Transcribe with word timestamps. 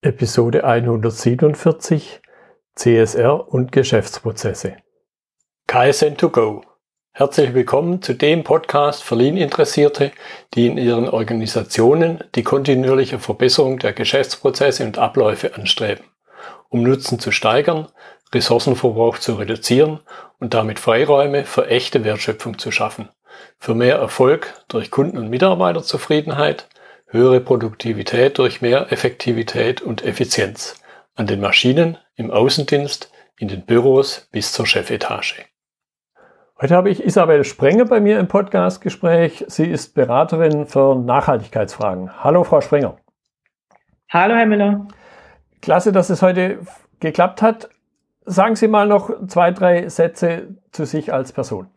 Episode 0.00 0.62
147 0.62 2.20
CSR 2.76 3.48
und 3.52 3.72
Geschäftsprozesse. 3.72 4.76
KSN2Go. 5.68 6.62
Herzlich 7.10 7.52
willkommen 7.52 8.00
zu 8.00 8.14
dem 8.14 8.44
Podcast 8.44 9.02
für 9.02 9.16
Lean-Interessierte, 9.16 10.12
die 10.54 10.68
in 10.68 10.78
ihren 10.78 11.08
Organisationen 11.08 12.22
die 12.36 12.44
kontinuierliche 12.44 13.18
Verbesserung 13.18 13.80
der 13.80 13.92
Geschäftsprozesse 13.92 14.84
und 14.84 14.98
Abläufe 14.98 15.56
anstreben, 15.56 16.04
um 16.68 16.84
Nutzen 16.84 17.18
zu 17.18 17.32
steigern, 17.32 17.88
Ressourcenverbrauch 18.32 19.18
zu 19.18 19.34
reduzieren 19.34 19.98
und 20.38 20.54
damit 20.54 20.78
Freiräume 20.78 21.44
für 21.44 21.66
echte 21.66 22.04
Wertschöpfung 22.04 22.56
zu 22.60 22.70
schaffen, 22.70 23.08
für 23.58 23.74
mehr 23.74 23.96
Erfolg 23.96 24.62
durch 24.68 24.92
Kunden- 24.92 25.18
und 25.18 25.28
Mitarbeiterzufriedenheit, 25.28 26.68
höhere 27.10 27.40
Produktivität 27.40 28.38
durch 28.38 28.60
mehr 28.60 28.92
Effektivität 28.92 29.80
und 29.80 30.04
Effizienz 30.04 30.80
an 31.14 31.26
den 31.26 31.40
Maschinen, 31.40 31.98
im 32.16 32.30
Außendienst, 32.30 33.10
in 33.38 33.48
den 33.48 33.64
Büros 33.64 34.28
bis 34.30 34.52
zur 34.52 34.66
Chefetage. 34.66 35.44
Heute 36.60 36.74
habe 36.74 36.90
ich 36.90 37.04
Isabel 37.04 37.44
Sprenger 37.44 37.84
bei 37.84 38.00
mir 38.00 38.18
im 38.18 38.28
Podcastgespräch. 38.28 39.44
Sie 39.48 39.66
ist 39.66 39.94
Beraterin 39.94 40.66
für 40.66 40.96
Nachhaltigkeitsfragen. 40.96 42.22
Hallo, 42.22 42.44
Frau 42.44 42.60
Sprenger. 42.60 42.98
Hallo, 44.10 44.34
Herr 44.34 44.46
Müller. 44.46 44.88
Klasse, 45.62 45.92
dass 45.92 46.10
es 46.10 46.20
heute 46.20 46.58
geklappt 47.00 47.42
hat. 47.42 47.70
Sagen 48.24 48.56
Sie 48.56 48.68
mal 48.68 48.86
noch 48.86 49.26
zwei, 49.28 49.50
drei 49.52 49.88
Sätze 49.88 50.56
zu 50.72 50.84
sich 50.84 51.12
als 51.12 51.32
Person. 51.32 51.68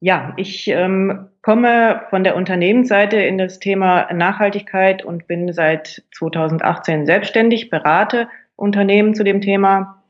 Ja, 0.00 0.32
ich 0.36 0.68
ähm, 0.68 1.28
komme 1.42 2.02
von 2.10 2.22
der 2.22 2.36
Unternehmensseite 2.36 3.16
in 3.16 3.36
das 3.36 3.58
Thema 3.58 4.12
Nachhaltigkeit 4.12 5.04
und 5.04 5.26
bin 5.26 5.52
seit 5.52 6.04
2018 6.16 7.04
selbstständig, 7.04 7.68
berate 7.68 8.28
Unternehmen 8.54 9.14
zu 9.14 9.24
dem 9.24 9.40
Thema. 9.40 10.04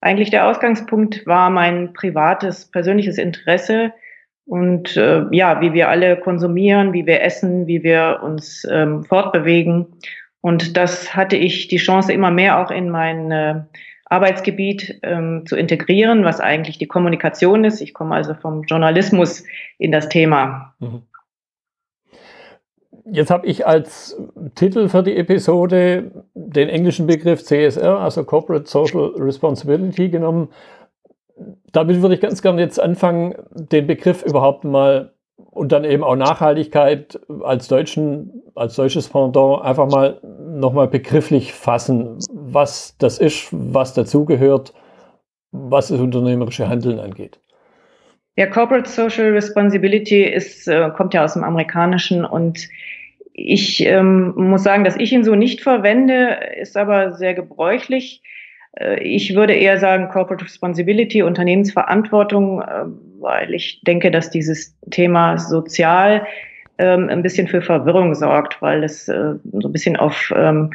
Eigentlich 0.00 0.30
der 0.30 0.48
Ausgangspunkt 0.48 1.26
war 1.26 1.50
mein 1.50 1.92
privates, 1.92 2.70
persönliches 2.70 3.18
Interesse 3.18 3.92
und 4.46 4.96
äh, 4.96 5.24
ja, 5.30 5.60
wie 5.60 5.74
wir 5.74 5.88
alle 5.90 6.16
konsumieren, 6.16 6.92
wie 6.92 7.06
wir 7.06 7.22
essen, 7.22 7.68
wie 7.68 7.84
wir 7.84 8.20
uns 8.24 8.66
ähm, 8.68 9.04
fortbewegen. 9.04 9.86
Und 10.40 10.76
das 10.76 11.14
hatte 11.14 11.36
ich 11.36 11.68
die 11.68 11.76
Chance 11.76 12.12
immer 12.12 12.32
mehr 12.32 12.58
auch 12.58 12.72
in 12.72 12.90
mein 12.90 13.30
äh, 13.30 13.60
Arbeitsgebiet 14.10 14.98
ähm, 15.02 15.44
zu 15.46 15.56
integrieren, 15.56 16.24
was 16.24 16.40
eigentlich 16.40 16.78
die 16.78 16.88
Kommunikation 16.88 17.64
ist. 17.64 17.80
Ich 17.80 17.94
komme 17.94 18.16
also 18.16 18.34
vom 18.34 18.64
Journalismus 18.64 19.44
in 19.78 19.92
das 19.92 20.08
Thema. 20.08 20.74
Mhm. 20.80 21.02
Jetzt 23.12 23.30
habe 23.30 23.46
ich 23.46 23.66
als 23.66 24.20
Titel 24.54 24.88
für 24.88 25.02
die 25.02 25.16
Episode 25.16 26.10
den 26.34 26.68
englischen 26.68 27.06
Begriff 27.06 27.42
CSR, 27.42 27.98
also 27.98 28.24
Corporate 28.24 28.68
Social 28.68 29.14
Responsibility, 29.16 30.10
genommen. 30.10 30.48
Damit 31.72 32.02
würde 32.02 32.16
ich 32.16 32.20
ganz 32.20 32.42
gerne 32.42 32.60
jetzt 32.60 32.80
anfangen, 32.80 33.34
den 33.50 33.86
Begriff 33.86 34.22
überhaupt 34.22 34.64
mal 34.64 35.14
und 35.36 35.72
dann 35.72 35.84
eben 35.84 36.04
auch 36.04 36.16
Nachhaltigkeit 36.16 37.18
als 37.42 37.68
deutschen, 37.68 38.42
als 38.54 38.76
deutsches 38.76 39.08
Pendant 39.08 39.62
einfach 39.62 39.88
mal 39.88 40.20
nochmal 40.22 40.88
begrifflich 40.88 41.54
fassen, 41.54 42.18
was 42.52 42.96
das 42.98 43.18
ist, 43.18 43.48
was 43.50 43.94
dazugehört, 43.94 44.72
was 45.52 45.88
das 45.88 46.00
unternehmerische 46.00 46.68
Handeln 46.68 46.98
angeht. 46.98 47.40
Ja, 48.36 48.46
Corporate 48.46 48.88
Social 48.88 49.32
Responsibility 49.32 50.22
ist, 50.22 50.68
äh, 50.68 50.90
kommt 50.96 51.14
ja 51.14 51.24
aus 51.24 51.34
dem 51.34 51.44
Amerikanischen 51.44 52.24
und 52.24 52.68
ich 53.32 53.84
ähm, 53.84 54.32
muss 54.36 54.62
sagen, 54.62 54.84
dass 54.84 54.96
ich 54.96 55.12
ihn 55.12 55.24
so 55.24 55.34
nicht 55.34 55.60
verwende, 55.62 56.38
ist 56.60 56.76
aber 56.76 57.12
sehr 57.12 57.34
gebräuchlich. 57.34 58.22
Äh, 58.78 59.02
ich 59.02 59.34
würde 59.34 59.54
eher 59.54 59.78
sagen 59.78 60.08
Corporate 60.08 60.44
Responsibility, 60.44 61.22
Unternehmensverantwortung, 61.22 62.62
äh, 62.62 62.84
weil 63.18 63.54
ich 63.54 63.82
denke, 63.82 64.10
dass 64.10 64.30
dieses 64.30 64.76
Thema 64.90 65.38
sozial 65.38 66.26
ähm, 66.78 67.08
ein 67.08 67.22
bisschen 67.22 67.48
für 67.48 67.62
Verwirrung 67.62 68.14
sorgt, 68.14 68.62
weil 68.62 68.84
es 68.84 69.06
so 69.06 69.12
ein 69.12 69.72
bisschen 69.72 69.96
auf 69.96 70.32
ähm, 70.34 70.70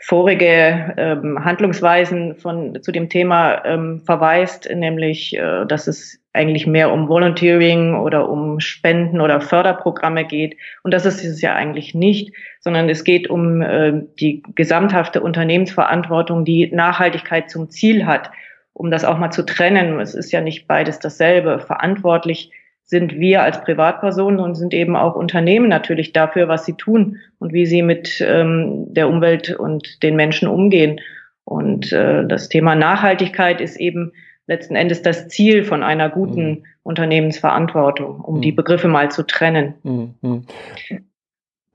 vorige 0.00 0.94
ähm, 0.96 1.44
Handlungsweisen 1.44 2.36
von 2.36 2.80
zu 2.82 2.92
dem 2.92 3.08
Thema 3.08 3.64
ähm, 3.64 4.00
verweist, 4.06 4.68
nämlich 4.72 5.36
äh, 5.36 5.66
dass 5.66 5.88
es 5.88 6.20
eigentlich 6.32 6.68
mehr 6.68 6.92
um 6.92 7.08
Volunteering 7.08 7.96
oder 7.96 8.28
um 8.28 8.60
Spenden 8.60 9.20
oder 9.20 9.40
Förderprogramme 9.40 10.24
geht. 10.24 10.56
Und 10.84 10.94
das 10.94 11.04
ist 11.04 11.24
es 11.24 11.40
ja 11.40 11.54
eigentlich 11.54 11.94
nicht, 11.94 12.32
sondern 12.60 12.88
es 12.88 13.02
geht 13.02 13.28
um 13.28 13.60
äh, 13.60 14.02
die 14.20 14.42
gesamthafte 14.54 15.20
Unternehmensverantwortung, 15.20 16.44
die 16.44 16.70
Nachhaltigkeit 16.72 17.50
zum 17.50 17.68
Ziel 17.70 18.06
hat. 18.06 18.30
Um 18.72 18.92
das 18.92 19.04
auch 19.04 19.18
mal 19.18 19.32
zu 19.32 19.44
trennen, 19.44 19.98
es 19.98 20.14
ist 20.14 20.30
ja 20.30 20.40
nicht 20.40 20.68
beides 20.68 21.00
dasselbe. 21.00 21.58
Verantwortlich 21.58 22.52
sind 22.88 23.18
wir 23.18 23.42
als 23.42 23.60
Privatpersonen 23.60 24.40
und 24.40 24.54
sind 24.54 24.72
eben 24.72 24.96
auch 24.96 25.14
Unternehmen 25.14 25.68
natürlich 25.68 26.14
dafür, 26.14 26.48
was 26.48 26.64
sie 26.64 26.72
tun 26.72 27.18
und 27.38 27.52
wie 27.52 27.66
sie 27.66 27.82
mit 27.82 28.24
ähm, 28.26 28.86
der 28.88 29.10
Umwelt 29.10 29.50
und 29.50 30.02
den 30.02 30.16
Menschen 30.16 30.48
umgehen. 30.48 30.98
Und 31.44 31.92
äh, 31.92 32.26
das 32.26 32.48
Thema 32.48 32.74
Nachhaltigkeit 32.74 33.60
ist 33.60 33.76
eben 33.76 34.12
letzten 34.46 34.74
Endes 34.74 35.02
das 35.02 35.28
Ziel 35.28 35.64
von 35.64 35.82
einer 35.82 36.08
guten 36.08 36.48
mhm. 36.48 36.64
Unternehmensverantwortung, 36.82 38.22
um 38.22 38.36
mhm. 38.36 38.40
die 38.40 38.52
Begriffe 38.52 38.88
mal 38.88 39.10
zu 39.10 39.22
trennen. 39.22 39.74
Mhm. 39.82 40.44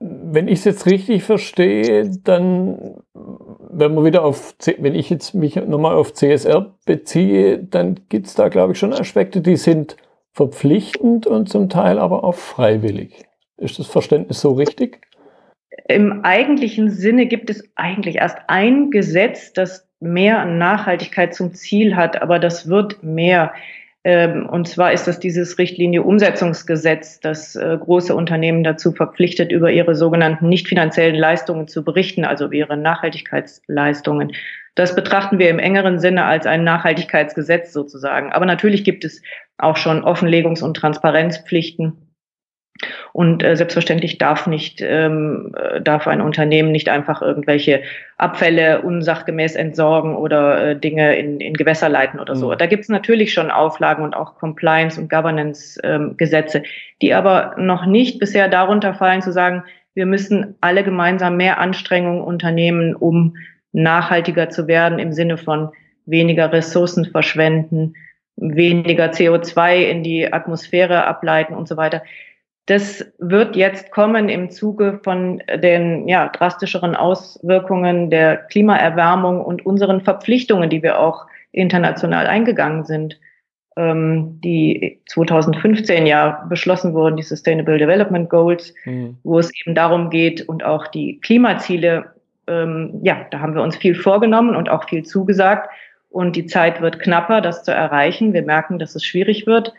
Wenn 0.00 0.48
ich 0.48 0.58
es 0.58 0.64
jetzt 0.64 0.86
richtig 0.86 1.22
verstehe, 1.22 2.10
dann, 2.24 2.96
wenn 3.70 3.94
man 3.94 4.04
wieder 4.04 4.24
auf, 4.24 4.56
wenn 4.78 4.96
ich 4.96 5.10
jetzt 5.10 5.32
mich 5.32 5.54
nochmal 5.54 5.94
auf 5.94 6.12
CSR 6.12 6.74
beziehe, 6.84 7.58
dann 7.58 8.00
gibt 8.08 8.26
es 8.26 8.34
da, 8.34 8.48
glaube 8.48 8.72
ich, 8.72 8.80
schon 8.80 8.92
Aspekte, 8.92 9.40
die 9.40 9.56
sind 9.56 9.96
verpflichtend 10.34 11.26
und 11.26 11.48
zum 11.48 11.68
Teil 11.68 11.98
aber 11.98 12.24
auch 12.24 12.34
freiwillig. 12.34 13.24
Ist 13.56 13.78
das 13.78 13.86
Verständnis 13.86 14.40
so 14.40 14.52
richtig? 14.52 15.00
Im 15.88 16.24
eigentlichen 16.24 16.90
Sinne 16.90 17.26
gibt 17.26 17.50
es 17.50 17.70
eigentlich 17.76 18.16
erst 18.16 18.38
ein 18.48 18.90
Gesetz, 18.90 19.52
das 19.52 19.88
mehr 20.00 20.44
Nachhaltigkeit 20.44 21.34
zum 21.34 21.54
Ziel 21.54 21.96
hat, 21.96 22.20
aber 22.20 22.38
das 22.38 22.68
wird 22.68 23.02
mehr. 23.02 23.52
Ähm, 24.06 24.46
und 24.46 24.68
zwar 24.68 24.92
ist 24.92 25.06
das 25.06 25.18
dieses 25.18 25.58
Richtlinie-Umsetzungsgesetz, 25.58 27.20
das 27.20 27.56
äh, 27.56 27.78
große 27.80 28.14
Unternehmen 28.14 28.62
dazu 28.62 28.92
verpflichtet, 28.92 29.50
über 29.50 29.72
ihre 29.72 29.94
sogenannten 29.94 30.50
nicht 30.50 30.68
finanziellen 30.68 31.14
Leistungen 31.14 31.68
zu 31.68 31.82
berichten, 31.82 32.26
also 32.26 32.50
ihre 32.50 32.76
Nachhaltigkeitsleistungen. 32.76 34.32
Das 34.74 34.94
betrachten 34.94 35.38
wir 35.38 35.48
im 35.48 35.58
engeren 35.58 35.98
Sinne 36.00 36.24
als 36.24 36.46
ein 36.46 36.64
Nachhaltigkeitsgesetz 36.64 37.72
sozusagen. 37.72 38.30
Aber 38.32 38.44
natürlich 38.44 38.84
gibt 38.84 39.04
es 39.04 39.22
auch 39.56 39.78
schon 39.78 40.04
Offenlegungs- 40.04 40.62
und 40.62 40.76
Transparenzpflichten. 40.76 42.03
Und 43.12 43.44
äh, 43.44 43.56
selbstverständlich 43.56 44.18
darf 44.18 44.48
nicht, 44.48 44.80
ähm, 44.82 45.54
äh, 45.56 45.80
darf 45.80 46.08
ein 46.08 46.20
Unternehmen 46.20 46.72
nicht 46.72 46.88
einfach 46.88 47.22
irgendwelche 47.22 47.82
Abfälle 48.18 48.82
unsachgemäß 48.82 49.54
entsorgen 49.54 50.16
oder 50.16 50.70
äh, 50.70 50.76
Dinge 50.76 51.16
in, 51.16 51.38
in 51.38 51.54
Gewässer 51.54 51.88
leiten 51.88 52.18
oder 52.18 52.34
so. 52.34 52.50
Mhm. 52.50 52.58
Da 52.58 52.66
gibt 52.66 52.82
es 52.82 52.88
natürlich 52.88 53.32
schon 53.32 53.50
Auflagen 53.52 54.02
und 54.02 54.14
auch 54.14 54.36
Compliance- 54.36 55.00
und 55.00 55.08
Governance-Gesetze, 55.08 56.58
ähm, 56.58 56.64
die 57.00 57.14
aber 57.14 57.54
noch 57.58 57.86
nicht 57.86 58.18
bisher 58.18 58.48
darunter 58.48 58.94
fallen 58.94 59.22
zu 59.22 59.32
sagen, 59.32 59.62
wir 59.94 60.06
müssen 60.06 60.56
alle 60.60 60.82
gemeinsam 60.82 61.36
mehr 61.36 61.58
Anstrengungen 61.58 62.22
unternehmen, 62.22 62.96
um 62.96 63.36
nachhaltiger 63.70 64.50
zu 64.50 64.66
werden 64.66 64.98
im 64.98 65.12
Sinne 65.12 65.36
von 65.36 65.70
weniger 66.06 66.52
Ressourcen 66.52 67.04
verschwenden, 67.06 67.94
weniger 68.36 69.10
CO2 69.12 69.82
in 69.84 70.02
die 70.02 70.32
Atmosphäre 70.32 71.04
ableiten 71.04 71.54
und 71.54 71.68
so 71.68 71.76
weiter. 71.76 72.02
Das 72.66 73.04
wird 73.18 73.56
jetzt 73.56 73.90
kommen 73.90 74.28
im 74.28 74.50
Zuge 74.50 75.00
von 75.02 75.42
den 75.62 76.08
ja, 76.08 76.28
drastischeren 76.28 76.96
Auswirkungen 76.96 78.10
der 78.10 78.36
Klimaerwärmung 78.36 79.44
und 79.44 79.66
unseren 79.66 80.00
Verpflichtungen, 80.00 80.70
die 80.70 80.82
wir 80.82 80.98
auch 80.98 81.26
international 81.52 82.26
eingegangen 82.26 82.84
sind, 82.84 83.20
ähm, 83.76 84.40
die 84.42 85.00
2015 85.06 86.06
ja 86.06 86.46
beschlossen 86.48 86.94
wurden, 86.94 87.16
die 87.16 87.22
Sustainable 87.22 87.78
Development 87.78 88.30
Goals, 88.30 88.74
mhm. 88.84 89.18
wo 89.24 89.38
es 89.38 89.50
eben 89.60 89.74
darum 89.74 90.08
geht 90.08 90.48
und 90.48 90.64
auch 90.64 90.86
die 90.86 91.20
Klimaziele 91.20 92.14
ähm, 92.46 93.00
ja, 93.02 93.26
da 93.30 93.40
haben 93.40 93.54
wir 93.54 93.62
uns 93.62 93.76
viel 93.76 93.94
vorgenommen 93.94 94.56
und 94.56 94.68
auch 94.68 94.88
viel 94.88 95.04
zugesagt. 95.04 95.70
Und 96.10 96.36
die 96.36 96.46
Zeit 96.46 96.80
wird 96.80 97.00
knapper, 97.00 97.40
das 97.40 97.64
zu 97.64 97.72
erreichen. 97.72 98.32
Wir 98.32 98.42
merken, 98.42 98.78
dass 98.78 98.94
es 98.94 99.04
schwierig 99.04 99.46
wird. 99.46 99.72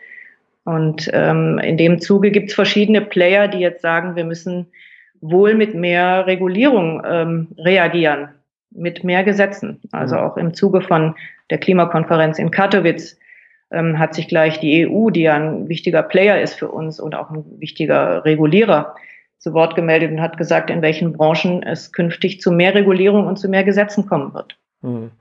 Und 0.66 1.08
ähm, 1.12 1.58
in 1.60 1.76
dem 1.76 2.00
Zuge 2.00 2.32
gibt 2.32 2.48
es 2.48 2.54
verschiedene 2.54 3.00
Player, 3.00 3.46
die 3.46 3.60
jetzt 3.60 3.82
sagen, 3.82 4.16
wir 4.16 4.24
müssen 4.24 4.66
wohl 5.20 5.54
mit 5.54 5.76
mehr 5.76 6.26
Regulierung 6.26 7.02
ähm, 7.06 7.46
reagieren, 7.56 8.30
mit 8.72 9.04
mehr 9.04 9.22
Gesetzen. 9.22 9.80
Also 9.92 10.16
auch 10.16 10.36
im 10.36 10.54
Zuge 10.54 10.80
von 10.80 11.14
der 11.50 11.58
Klimakonferenz 11.58 12.40
in 12.40 12.50
Katowice 12.50 13.16
ähm, 13.70 13.96
hat 13.96 14.14
sich 14.14 14.26
gleich 14.26 14.58
die 14.58 14.88
EU, 14.88 15.10
die 15.10 15.22
ja 15.22 15.34
ein 15.34 15.68
wichtiger 15.68 16.02
Player 16.02 16.40
ist 16.40 16.54
für 16.54 16.68
uns 16.68 16.98
und 16.98 17.14
auch 17.14 17.30
ein 17.30 17.44
wichtiger 17.60 18.24
Regulierer, 18.24 18.96
zu 19.38 19.54
Wort 19.54 19.76
gemeldet 19.76 20.10
und 20.10 20.20
hat 20.20 20.36
gesagt, 20.36 20.70
in 20.70 20.82
welchen 20.82 21.12
Branchen 21.12 21.62
es 21.62 21.92
künftig 21.92 22.40
zu 22.40 22.50
mehr 22.50 22.74
Regulierung 22.74 23.28
und 23.28 23.38
zu 23.38 23.48
mehr 23.48 23.62
Gesetzen 23.62 24.06
kommen 24.06 24.34
wird. 24.34 24.58
Mhm. 24.82 25.12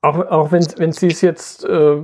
Auch, 0.00 0.18
auch 0.30 0.52
wenn, 0.52 0.64
wenn 0.78 0.92
Sie 0.92 1.08
es 1.08 1.20
jetzt 1.20 1.64
äh, 1.66 1.96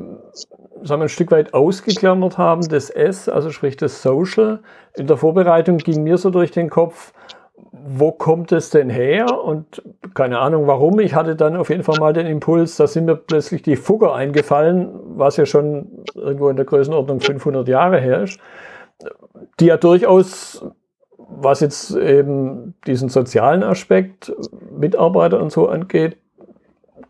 sagen 0.85 1.01
wir, 1.01 1.07
ein 1.07 1.09
Stück 1.09 1.31
weit 1.31 1.55
ausgeklammert 1.55 2.39
haben, 2.39 2.69
das 2.69 2.91
S, 2.91 3.29
also 3.29 3.51
sprich 3.51 3.77
das 3.77 4.03
Social, 4.03 4.61
in 4.97 5.07
der 5.07 5.17
Vorbereitung 5.17 5.79
ging 5.79 6.03
mir 6.03 6.19
so 6.19 6.31
durch 6.31 6.51
den 6.51 6.71
Kopf, 6.71 7.13
wo 7.73 8.13
kommt 8.13 8.53
es 8.53 8.71
denn 8.71 8.91
her? 8.91 9.43
Und 9.43 9.83
keine 10.15 10.39
Ahnung 10.39 10.67
warum. 10.67 11.01
Ich 11.01 11.15
hatte 11.15 11.37
dann 11.37 11.57
auf 11.57 11.71
jeden 11.71 11.83
Fall 11.83 11.99
mal 11.99 12.13
den 12.13 12.27
Impuls, 12.27 12.77
da 12.77 12.87
sind 12.87 13.07
mir 13.07 13.17
plötzlich 13.17 13.63
die 13.63 13.77
Fugger 13.77 14.15
eingefallen, 14.15 14.91
was 15.17 15.37
ja 15.37 15.47
schon 15.47 16.05
irgendwo 16.15 16.49
in 16.49 16.57
der 16.57 16.65
Größenordnung 16.65 17.21
500 17.21 17.69
Jahre 17.69 18.01
her 18.01 18.23
ist, 18.23 18.39
die 19.61 19.67
ja 19.67 19.77
durchaus, 19.77 20.65
was 21.19 21.61
jetzt 21.61 21.95
eben 21.97 22.75
diesen 22.87 23.09
sozialen 23.09 23.63
Aspekt, 23.63 24.33
Mitarbeiter 24.77 25.41
und 25.41 25.51
so 25.51 25.69
angeht, 25.69 26.17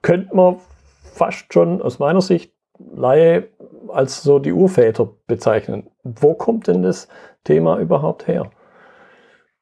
könnte 0.03 0.35
man 0.35 0.57
fast 1.03 1.53
schon 1.53 1.81
aus 1.83 1.99
meiner 1.99 2.21
Sicht 2.21 2.53
Laie 2.97 3.49
als 3.89 4.23
so 4.23 4.39
die 4.39 4.53
Urväter 4.53 5.09
bezeichnen. 5.27 5.91
Wo 6.03 6.35
kommt 6.35 6.67
denn 6.67 6.83
das 6.83 7.09
Thema 7.45 7.79
überhaupt 7.79 8.27
her? 8.27 8.51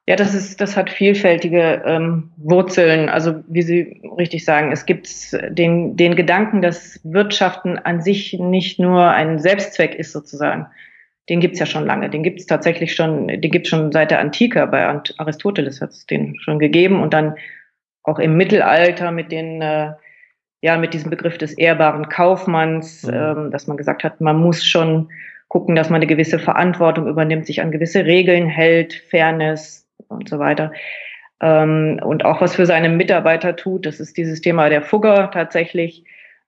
Ja, 0.07 0.17
das 0.17 0.35
ist, 0.35 0.61
das 0.61 0.77
hat 0.77 0.91
vielfältige 0.91 1.83
ähm, 1.87 2.33
Wurzeln. 2.37 3.09
Also 3.09 3.45
wie 3.47 3.63
Sie 3.63 4.03
richtig 4.19 4.45
sagen, 4.45 4.73
es 4.73 4.85
gibt 4.85 5.09
den, 5.51 5.97
den 5.97 6.17
Gedanken, 6.17 6.61
dass 6.61 7.01
Wirtschaften 7.05 7.79
an 7.79 8.01
sich 8.03 8.37
nicht 8.39 8.81
nur 8.81 9.11
ein 9.11 9.39
Selbstzweck 9.39 9.95
ist 9.95 10.11
sozusagen. 10.11 10.67
Den 11.29 11.39
gibt's 11.39 11.61
ja 11.61 11.67
schon 11.67 11.87
lange. 11.87 12.11
Den 12.11 12.25
gibt's 12.25 12.47
tatsächlich 12.47 12.97
schon, 12.97 13.29
den 13.29 13.51
gibt's 13.53 13.69
schon 13.69 13.93
seit 13.93 14.11
der 14.11 14.19
Antike. 14.19 14.67
Bei 14.67 14.85
Aristoteles 15.19 15.81
hat 15.81 15.91
es 15.91 16.05
den 16.05 16.37
schon 16.41 16.59
gegeben 16.59 17.01
und 17.01 17.15
dann 17.15 17.37
auch 18.03 18.19
im 18.19 18.37
Mittelalter 18.37 19.13
mit 19.13 19.31
den 19.31 19.63
äh, 19.63 19.93
ja 20.63 20.79
mit 20.79 20.95
diesem 20.95 21.11
Begriff 21.11 21.37
des 21.37 21.53
ehrbaren 21.53 22.09
Kaufmanns, 22.09 23.03
mhm. 23.03 23.15
ähm, 23.15 23.51
dass 23.51 23.67
man 23.67 23.77
gesagt 23.77 24.05
hat, 24.05 24.21
man 24.21 24.37
muss 24.37 24.65
schon 24.65 25.11
gucken, 25.49 25.75
dass 25.75 25.91
man 25.91 25.97
eine 25.97 26.07
gewisse 26.07 26.39
Verantwortung 26.39 27.07
übernimmt, 27.07 27.45
sich 27.45 27.61
an 27.61 27.71
gewisse 27.71 28.07
Regeln 28.07 28.47
hält, 28.47 28.95
Fairness, 29.11 29.83
und 30.09 30.29
so 30.29 30.39
weiter. 30.39 30.73
Ähm, 31.41 32.01
und 32.03 32.25
auch 32.25 32.41
was 32.41 32.55
für 32.55 32.67
seine 32.67 32.89
Mitarbeiter 32.89 33.57
tut. 33.57 33.87
Das 33.87 34.01
ist 34.01 34.17
dieses 34.17 34.41
Thema 34.41 34.69
der 34.69 34.83
Fugger 34.83 35.31
tatsächlich. 35.33 36.05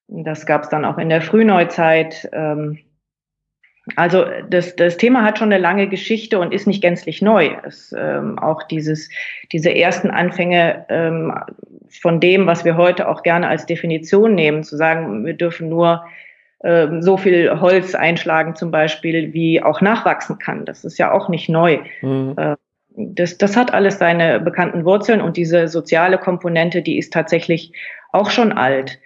Das 0.09 0.47
gab 0.47 0.63
es 0.63 0.69
dann 0.69 0.85
auch 0.85 0.99
in 0.99 1.09
der 1.09 1.23
Frühneuzeit. 1.23 2.29
Ähm, 2.33 2.79
also 3.97 4.25
das, 4.49 4.77
das 4.77 4.97
Thema 4.97 5.25
hat 5.25 5.39
schon 5.39 5.53
eine 5.53 5.61
lange 5.61 5.89
Geschichte 5.89 6.39
und 6.39 6.55
ist 6.55 6.67
nicht 6.67 6.81
gänzlich 6.81 7.21
neu. 7.21 7.51
Es, 7.65 7.95
ähm, 7.99 8.39
auch 8.39 8.63
dieses, 8.63 9.11
diese 9.53 9.75
ersten 9.75 10.11
Anfänge 10.11 10.87
ähm, 10.89 11.35
von 12.01 12.21
dem, 12.21 12.47
was 12.47 12.65
wir 12.65 12.77
heute 12.77 13.09
auch 13.09 13.23
gerne 13.23 13.49
als 13.49 13.67
Definition 13.67 14.35
nehmen, 14.35 14.63
zu 14.65 14.77
sagen, 14.77 15.25
wir 15.25 15.35
dürfen 15.35 15.69
nur 15.69 16.05
ähm, 16.63 17.03
so 17.03 17.17
viel 17.17 17.61
Holz 17.61 17.95
einschlagen 17.95 18.57
zum 18.57 18.71
Beispiel, 18.71 19.33
wie 19.33 19.63
auch 19.63 19.81
nachwachsen 19.81 20.39
kann. 20.39 20.65
Das 20.65 20.85
ist 20.85 20.99
ja 20.99 21.13
auch 21.13 21.29
nicht 21.29 21.49
neu. 21.49 21.79
Mhm. 22.01 22.35
Äh, 22.37 22.57
das, 22.97 23.39
das 23.39 23.57
hat 23.57 23.75
alles 23.75 23.99
seine 23.99 24.41
bekannten 24.41 24.85
Wurzeln 24.85 25.21
und 25.21 25.37
diese 25.37 25.69
soziale 25.69 26.17
Komponente, 26.17 26.81
die 26.81 26.97
ist 26.97 27.13
tatsächlich 27.13 27.73
auch 28.13 28.31
schon 28.31 28.53
alt. 28.53 29.01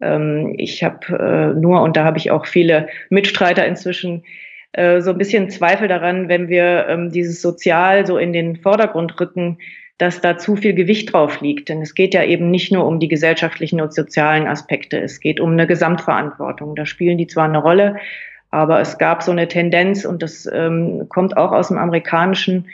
Ähm, 0.00 0.54
ich 0.56 0.82
habe 0.82 1.06
äh, 1.08 1.58
nur, 1.58 1.82
und 1.82 1.96
da 1.96 2.04
habe 2.04 2.18
ich 2.18 2.30
auch 2.30 2.46
viele 2.46 2.88
Mitstreiter 3.10 3.66
inzwischen, 3.66 4.24
äh, 4.72 5.00
so 5.00 5.10
ein 5.10 5.18
bisschen 5.18 5.50
Zweifel 5.50 5.88
daran, 5.88 6.28
wenn 6.28 6.48
wir 6.48 6.86
ähm, 6.88 7.10
dieses 7.10 7.42
Sozial 7.42 8.06
so 8.06 8.16
in 8.16 8.32
den 8.32 8.56
Vordergrund 8.56 9.20
rücken, 9.20 9.58
dass 10.02 10.20
da 10.20 10.36
zu 10.36 10.56
viel 10.56 10.74
Gewicht 10.74 11.12
drauf 11.12 11.40
liegt. 11.40 11.68
Denn 11.68 11.80
es 11.80 11.94
geht 11.94 12.12
ja 12.12 12.24
eben 12.24 12.50
nicht 12.50 12.72
nur 12.72 12.84
um 12.88 12.98
die 12.98 13.06
gesellschaftlichen 13.06 13.80
und 13.80 13.94
sozialen 13.94 14.48
Aspekte, 14.48 14.98
es 14.98 15.20
geht 15.20 15.38
um 15.38 15.52
eine 15.52 15.68
Gesamtverantwortung. 15.68 16.74
Da 16.74 16.86
spielen 16.86 17.18
die 17.18 17.28
zwar 17.28 17.44
eine 17.44 17.58
Rolle, 17.58 17.94
aber 18.50 18.80
es 18.80 18.98
gab 18.98 19.22
so 19.22 19.30
eine 19.30 19.46
Tendenz 19.46 20.04
und 20.04 20.20
das 20.20 20.50
ähm, 20.52 21.06
kommt 21.08 21.36
auch 21.36 21.52
aus 21.52 21.68
dem 21.68 21.78
amerikanischen 21.78 22.66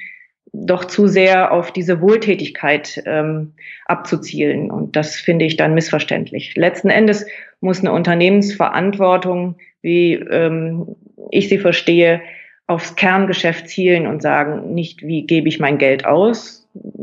doch 0.54 0.86
zu 0.86 1.06
sehr 1.06 1.52
auf 1.52 1.70
diese 1.70 2.00
Wohltätigkeit 2.00 3.02
ähm, 3.04 3.52
abzuzielen. 3.84 4.70
Und 4.70 4.96
das 4.96 5.16
finde 5.16 5.44
ich 5.44 5.58
dann 5.58 5.75
missverständlich. 5.75 6.56
Letzten 6.56 6.88
Endes 6.88 7.26
muss 7.60 7.80
eine 7.80 7.92
Unternehmensverantwortung, 7.92 9.56
wie 9.82 10.14
ähm, 10.14 10.96
ich 11.30 11.50
sie 11.50 11.58
verstehe, 11.58 12.22
aufs 12.66 12.96
Kerngeschäft 12.96 13.69
zielen 13.69 14.06
und 14.06 14.22
sagen, 14.22 14.72
nicht 14.72 15.02
wie 15.02 15.26
gebe 15.26 15.48
ich 15.48 15.60
mein 15.60 15.76
Geld 15.76 16.06
aus, 16.06 16.58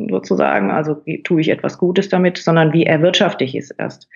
sozusagen, 0.09 0.71
also 0.71 1.01
tue 1.23 1.41
ich 1.41 1.49
etwas 1.49 1.77
Gutes 1.77 2.09
damit, 2.09 2.37
sondern 2.37 2.73
wie 2.73 2.85
erwirtschafte 2.85 3.43
ich 3.43 3.55
es 3.55 3.71
erst. 3.71 4.07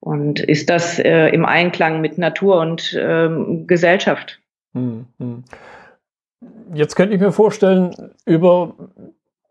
Und 0.00 0.40
ist 0.40 0.70
das 0.70 0.98
äh, 0.98 1.28
im 1.28 1.44
Einklang 1.44 2.00
mit 2.00 2.18
Natur 2.18 2.60
und 2.60 2.96
ähm, 3.00 3.66
Gesellschaft? 3.66 4.40
Hm, 4.74 5.06
hm. 5.18 5.44
Jetzt 6.72 6.94
könnte 6.94 7.14
ich 7.14 7.20
mir 7.20 7.32
vorstellen, 7.32 8.12
über 8.24 8.74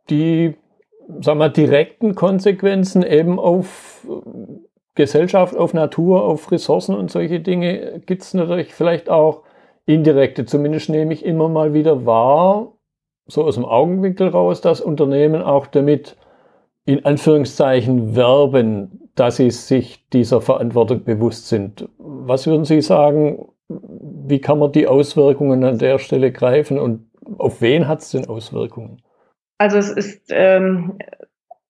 die 0.09 0.56
sagen 1.21 1.39
wir, 1.39 1.50
direkten 1.50 2.15
Konsequenzen 2.15 3.04
eben 3.04 3.39
auf 3.39 4.06
Gesellschaft, 4.95 5.56
auf 5.56 5.74
Natur, 5.74 6.24
auf 6.24 6.51
Ressourcen 6.51 6.95
und 6.95 7.12
solche 7.12 7.39
Dinge 7.39 8.01
gibt 8.06 8.24
es 8.24 8.33
natürlich 8.33 8.74
vielleicht 8.74 9.09
auch 9.09 9.44
indirekte. 9.86 10.45
Zumindest 10.45 10.89
nehme 10.89 11.13
ich 11.13 11.25
immer 11.25 11.50
mal 11.50 11.74
wieder 11.74 12.06
wahr, 12.06 12.74
so 13.27 13.44
aus 13.44 13.56
dem 13.56 13.65
Augenwinkel 13.65 14.29
raus, 14.29 14.62
dass 14.62 14.81
Unternehmen 14.81 15.41
auch 15.41 15.68
damit 15.68 16.18
in 16.85 17.03
Anführungszeichen 17.06 18.15
werben, 18.15 19.09
dass 19.15 19.38
sie 19.38 19.51
sich 19.51 20.07
dieser 20.09 20.41
Verantwortung 20.41 21.03
bewusst 21.03 21.50
sind. 21.50 21.89
Was 21.97 22.47
würden 22.47 22.65
Sie 22.65 22.81
sagen, 22.81 23.50
wie 23.68 24.39
kann 24.39 24.59
man 24.59 24.71
die 24.71 24.88
Auswirkungen 24.88 25.63
an 25.63 25.77
der 25.79 26.00
Stelle 26.00 26.31
greifen 26.31 26.79
und 26.79 27.09
auf 27.38 27.62
wen 27.62 27.88
hat 27.88 28.00
es 28.00 28.12
denn 28.12 28.25
Auswirkungen? 28.27 29.01
Also 29.57 29.77
es 29.77 29.89
ist 29.89 30.27
ähm, 30.30 30.97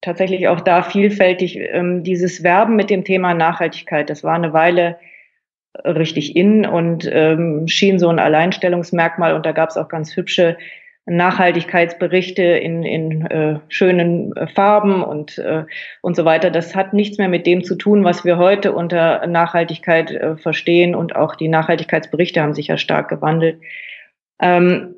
tatsächlich 0.01 0.47
auch 0.47 0.61
da 0.61 0.83
vielfältig. 0.83 1.57
Ähm, 1.57 2.03
dieses 2.03 2.43
Werben 2.43 2.75
mit 2.75 2.89
dem 2.91 3.03
Thema 3.03 3.33
Nachhaltigkeit, 3.33 4.09
das 4.09 4.23
war 4.23 4.35
eine 4.35 4.53
Weile 4.53 4.97
richtig 5.83 6.35
in 6.35 6.65
und 6.65 7.09
ähm, 7.11 7.67
schien 7.67 7.99
so 7.99 8.09
ein 8.09 8.19
Alleinstellungsmerkmal 8.19 9.33
und 9.33 9.45
da 9.45 9.51
gab 9.51 9.69
es 9.69 9.77
auch 9.77 9.89
ganz 9.89 10.15
hübsche 10.15 10.57
Nachhaltigkeitsberichte 11.09 12.43
in, 12.43 12.83
in 12.83 13.25
äh, 13.27 13.59
schönen 13.69 14.35
äh, 14.35 14.47
Farben 14.47 15.03
und, 15.03 15.37
äh, 15.37 15.63
und 16.01 16.17
so 16.17 16.25
weiter. 16.25 16.51
Das 16.51 16.75
hat 16.75 16.93
nichts 16.93 17.17
mehr 17.17 17.29
mit 17.29 17.47
dem 17.47 17.63
zu 17.63 17.75
tun, 17.75 18.03
was 18.03 18.25
wir 18.25 18.37
heute 18.37 18.73
unter 18.73 19.25
Nachhaltigkeit 19.25 20.11
äh, 20.11 20.35
verstehen 20.35 20.95
und 20.95 21.15
auch 21.15 21.35
die 21.35 21.47
Nachhaltigkeitsberichte 21.47 22.41
haben 22.41 22.53
sich 22.53 22.67
ja 22.67 22.77
stark 22.77 23.07
gewandelt. 23.07 23.61
Ähm, 24.41 24.95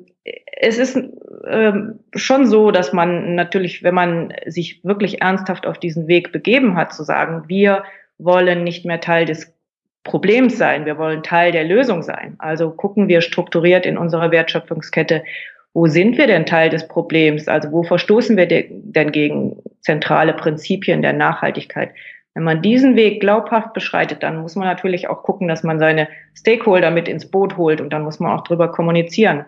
es 0.60 0.78
ist 0.78 1.00
ähm, 1.48 2.00
schon 2.14 2.46
so, 2.46 2.72
dass 2.72 2.92
man 2.92 3.36
natürlich, 3.36 3.84
wenn 3.84 3.94
man 3.94 4.34
sich 4.46 4.84
wirklich 4.84 5.22
ernsthaft 5.22 5.64
auf 5.64 5.78
diesen 5.78 6.08
Weg 6.08 6.32
begeben 6.32 6.76
hat, 6.76 6.92
zu 6.92 7.04
sagen, 7.04 7.44
wir 7.46 7.84
wollen 8.18 8.64
nicht 8.64 8.84
mehr 8.84 9.00
Teil 9.00 9.26
des 9.26 9.54
Problems 10.02 10.58
sein, 10.58 10.86
wir 10.86 10.98
wollen 10.98 11.22
Teil 11.22 11.52
der 11.52 11.64
Lösung 11.64 12.02
sein. 12.02 12.34
Also 12.38 12.70
gucken 12.70 13.06
wir 13.06 13.20
strukturiert 13.20 13.86
in 13.86 13.96
unserer 13.96 14.30
Wertschöpfungskette, 14.30 15.22
wo 15.72 15.86
sind 15.86 16.18
wir 16.18 16.26
denn 16.26 16.46
Teil 16.46 16.70
des 16.70 16.88
Problems? 16.88 17.48
Also 17.48 17.70
wo 17.70 17.82
verstoßen 17.82 18.36
wir 18.36 18.46
denn 18.46 19.12
gegen 19.12 19.62
zentrale 19.80 20.32
Prinzipien 20.32 21.02
der 21.02 21.12
Nachhaltigkeit? 21.12 21.90
Wenn 22.34 22.44
man 22.44 22.62
diesen 22.62 22.96
Weg 22.96 23.20
glaubhaft 23.20 23.72
beschreitet, 23.72 24.22
dann 24.22 24.40
muss 24.40 24.56
man 24.56 24.66
natürlich 24.66 25.08
auch 25.08 25.22
gucken, 25.22 25.48
dass 25.48 25.62
man 25.62 25.78
seine 25.78 26.08
Stakeholder 26.34 26.90
mit 26.90 27.08
ins 27.08 27.30
Boot 27.30 27.56
holt 27.56 27.80
und 27.80 27.92
dann 27.92 28.02
muss 28.02 28.20
man 28.20 28.36
auch 28.36 28.44
drüber 28.44 28.70
kommunizieren, 28.70 29.44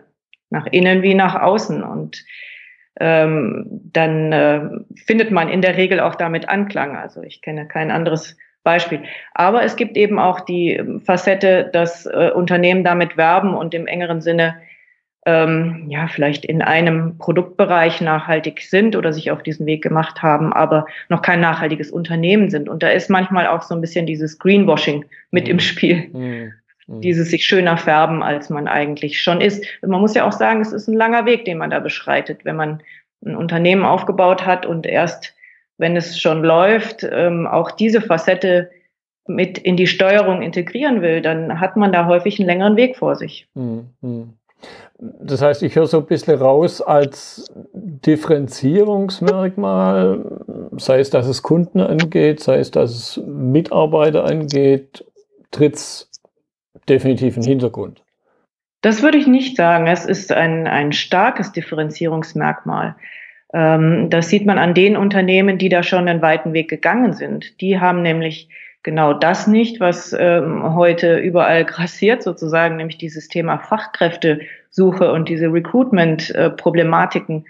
nach 0.50 0.66
innen 0.66 1.02
wie 1.02 1.14
nach 1.14 1.40
außen. 1.40 1.82
Und 1.82 2.24
ähm, 3.00 3.66
dann 3.92 4.32
äh, 4.32 4.60
findet 5.06 5.30
man 5.30 5.48
in 5.48 5.62
der 5.62 5.76
Regel 5.76 6.00
auch 6.00 6.16
damit 6.16 6.48
Anklang. 6.48 6.96
Also 6.96 7.22
ich 7.22 7.40
kenne 7.40 7.66
kein 7.66 7.90
anderes 7.90 8.36
Beispiel. 8.64 9.02
Aber 9.34 9.62
es 9.62 9.76
gibt 9.76 9.96
eben 9.96 10.18
auch 10.18 10.40
die 10.40 10.80
Facette, 11.04 11.70
dass 11.72 12.06
äh, 12.06 12.30
Unternehmen 12.34 12.84
damit 12.84 13.16
werben 13.16 13.54
und 13.54 13.74
im 13.74 13.86
engeren 13.86 14.20
Sinne 14.20 14.56
ähm, 15.24 15.86
ja, 15.88 16.08
vielleicht 16.08 16.44
in 16.44 16.62
einem 16.62 17.16
Produktbereich 17.18 18.00
nachhaltig 18.00 18.60
sind 18.60 18.96
oder 18.96 19.12
sich 19.12 19.30
auf 19.30 19.42
diesen 19.42 19.66
Weg 19.66 19.82
gemacht 19.82 20.22
haben, 20.22 20.52
aber 20.52 20.86
noch 21.08 21.22
kein 21.22 21.40
nachhaltiges 21.40 21.90
Unternehmen 21.92 22.50
sind. 22.50 22.68
Und 22.68 22.82
da 22.82 22.88
ist 22.88 23.08
manchmal 23.08 23.46
auch 23.46 23.62
so 23.62 23.74
ein 23.74 23.80
bisschen 23.80 24.06
dieses 24.06 24.38
Greenwashing 24.38 25.04
mit 25.30 25.44
mhm. 25.44 25.50
im 25.50 25.60
Spiel. 25.60 26.08
Mhm. 26.12 26.52
mhm. 26.88 27.00
Dieses 27.02 27.30
sich 27.30 27.46
schöner 27.46 27.76
färben, 27.76 28.22
als 28.22 28.50
man 28.50 28.66
eigentlich 28.66 29.20
schon 29.22 29.40
ist. 29.40 29.64
Und 29.80 29.90
man 29.90 30.00
muss 30.00 30.14
ja 30.14 30.26
auch 30.26 30.32
sagen, 30.32 30.60
es 30.60 30.72
ist 30.72 30.88
ein 30.88 30.96
langer 30.96 31.24
Weg, 31.24 31.44
den 31.44 31.58
man 31.58 31.70
da 31.70 31.78
beschreitet, 31.78 32.44
wenn 32.44 32.56
man 32.56 32.82
ein 33.24 33.36
Unternehmen 33.36 33.84
aufgebaut 33.84 34.44
hat 34.44 34.66
und 34.66 34.86
erst, 34.86 35.34
wenn 35.78 35.96
es 35.96 36.20
schon 36.20 36.42
läuft, 36.42 37.06
ähm, 37.08 37.46
auch 37.46 37.70
diese 37.70 38.00
Facette 38.00 38.70
mit 39.28 39.58
in 39.58 39.76
die 39.76 39.86
Steuerung 39.86 40.42
integrieren 40.42 41.00
will, 41.00 41.20
dann 41.20 41.60
hat 41.60 41.76
man 41.76 41.92
da 41.92 42.06
häufig 42.06 42.40
einen 42.40 42.48
längeren 42.48 42.76
Weg 42.76 42.96
vor 42.96 43.14
sich. 43.14 43.46
Mhm. 43.54 44.34
Das 45.20 45.42
heißt, 45.42 45.64
ich 45.64 45.74
höre 45.74 45.88
so 45.88 45.98
ein 45.98 46.06
bisschen 46.06 46.38
raus 46.38 46.80
als 46.80 47.52
Differenzierungsmerkmal, 47.74 50.70
sei 50.76 51.00
es, 51.00 51.10
dass 51.10 51.26
es 51.26 51.42
Kunden 51.42 51.80
angeht, 51.80 52.38
sei 52.38 52.60
es, 52.60 52.70
dass 52.70 52.92
es 52.92 53.20
Mitarbeiter 53.26 54.24
angeht, 54.24 55.04
tritt 55.50 55.74
es 55.74 56.08
definitiv 56.88 57.36
in 57.36 57.42
den 57.42 57.48
Hintergrund. 57.48 58.04
Das 58.82 59.02
würde 59.02 59.18
ich 59.18 59.26
nicht 59.26 59.56
sagen. 59.56 59.88
Es 59.88 60.04
ist 60.04 60.30
ein, 60.30 60.68
ein 60.68 60.92
starkes 60.92 61.50
Differenzierungsmerkmal. 61.50 62.94
Ähm, 63.52 64.08
das 64.08 64.28
sieht 64.28 64.46
man 64.46 64.58
an 64.58 64.74
den 64.74 64.96
Unternehmen, 64.96 65.58
die 65.58 65.68
da 65.68 65.82
schon 65.82 66.06
einen 66.06 66.22
weiten 66.22 66.52
Weg 66.52 66.70
gegangen 66.70 67.12
sind. 67.12 67.60
Die 67.60 67.80
haben 67.80 68.02
nämlich 68.02 68.48
genau 68.82 69.12
das 69.12 69.46
nicht, 69.46 69.80
was 69.80 70.14
ähm, 70.18 70.74
heute 70.74 71.18
überall 71.18 71.64
grassiert 71.66 72.22
sozusagen, 72.22 72.76
nämlich 72.76 72.98
dieses 72.98 73.28
Thema 73.28 73.58
Fachkräftesuche 73.58 75.12
und 75.12 75.28
diese 75.28 75.52
Recruitment-Problematiken. 75.52 77.46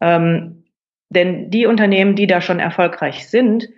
Ähm, 0.00 0.64
denn 1.10 1.50
die 1.50 1.66
Unternehmen, 1.66 2.16
die 2.16 2.26
da 2.26 2.40
schon 2.40 2.58
erfolgreich 2.58 3.28
sind, 3.28 3.68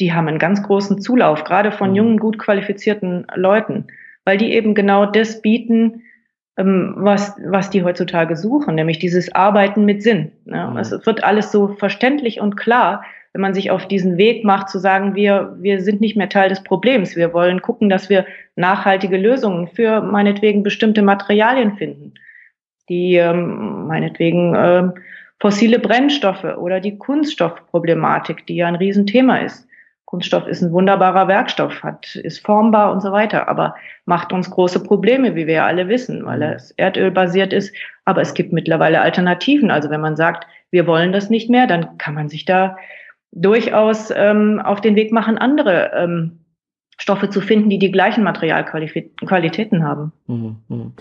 die 0.00 0.12
haben 0.12 0.28
einen 0.28 0.38
ganz 0.38 0.62
großen 0.62 1.00
Zulauf, 1.00 1.44
gerade 1.44 1.72
von 1.72 1.90
mhm. 1.90 1.96
jungen, 1.96 2.18
gut 2.18 2.38
qualifizierten 2.38 3.26
Leuten, 3.34 3.86
weil 4.24 4.38
die 4.38 4.52
eben 4.52 4.74
genau 4.74 5.06
das 5.06 5.42
bieten, 5.42 6.02
ähm, 6.56 6.94
was, 6.96 7.36
was 7.44 7.70
die 7.70 7.82
heutzutage 7.82 8.36
suchen, 8.36 8.74
nämlich 8.74 8.98
dieses 8.98 9.34
Arbeiten 9.34 9.84
mit 9.84 10.02
Sinn. 10.02 10.32
Ja, 10.44 10.70
mhm. 10.70 10.78
Es 10.78 10.92
wird 11.06 11.24
alles 11.24 11.50
so 11.52 11.68
verständlich 11.68 12.40
und 12.40 12.56
klar, 12.56 13.04
wenn 13.32 13.40
man 13.40 13.54
sich 13.54 13.70
auf 13.70 13.88
diesen 13.88 14.18
Weg 14.18 14.44
macht, 14.44 14.68
zu 14.68 14.78
sagen, 14.78 15.14
wir, 15.14 15.56
wir 15.58 15.80
sind 15.80 16.00
nicht 16.00 16.16
mehr 16.16 16.28
Teil 16.28 16.50
des 16.50 16.62
Problems. 16.62 17.16
Wir 17.16 17.32
wollen 17.32 17.62
gucken, 17.62 17.88
dass 17.88 18.10
wir 18.10 18.26
nachhaltige 18.56 19.16
Lösungen 19.16 19.68
für 19.68 20.02
meinetwegen 20.02 20.62
bestimmte 20.62 21.02
Materialien 21.02 21.76
finden, 21.76 22.14
die 22.88 23.16
ähm, 23.16 23.86
meinetwegen 23.86 24.54
äh, 24.54 24.88
fossile 25.40 25.78
Brennstoffe 25.78 26.44
oder 26.44 26.80
die 26.80 26.98
Kunststoffproblematik, 26.98 28.46
die 28.46 28.56
ja 28.56 28.68
ein 28.68 28.76
Riesenthema 28.76 29.38
ist. 29.38 29.66
Kunststoff 30.04 30.46
ist 30.46 30.60
ein 30.60 30.72
wunderbarer 30.72 31.26
Werkstoff, 31.26 31.82
hat, 31.82 32.16
ist 32.16 32.44
formbar 32.44 32.92
und 32.92 33.00
so 33.00 33.12
weiter, 33.12 33.48
aber 33.48 33.74
macht 34.04 34.34
uns 34.34 34.50
große 34.50 34.82
Probleme, 34.82 35.34
wie 35.34 35.46
wir 35.46 35.54
ja 35.54 35.66
alle 35.66 35.88
wissen, 35.88 36.26
weil 36.26 36.42
es 36.42 36.70
erdölbasiert 36.72 37.54
ist. 37.54 37.74
Aber 38.04 38.20
es 38.20 38.34
gibt 38.34 38.52
mittlerweile 38.52 39.00
Alternativen. 39.00 39.70
Also 39.70 39.88
wenn 39.88 40.02
man 40.02 40.16
sagt, 40.16 40.46
wir 40.70 40.86
wollen 40.86 41.12
das 41.12 41.30
nicht 41.30 41.48
mehr, 41.48 41.66
dann 41.66 41.96
kann 41.96 42.12
man 42.12 42.28
sich 42.28 42.44
da 42.44 42.76
durchaus 43.32 44.12
ähm, 44.14 44.60
auf 44.62 44.80
den 44.80 44.94
Weg 44.94 45.12
machen, 45.12 45.38
andere 45.38 45.90
ähm, 45.96 46.38
Stoffe 46.98 47.30
zu 47.30 47.40
finden, 47.40 47.70
die 47.70 47.78
die 47.78 47.90
gleichen 47.90 48.22
Materialqualitäten 48.22 49.84
haben. 49.84 50.12
Mhm, 50.26 50.56
mhm. 50.68 50.92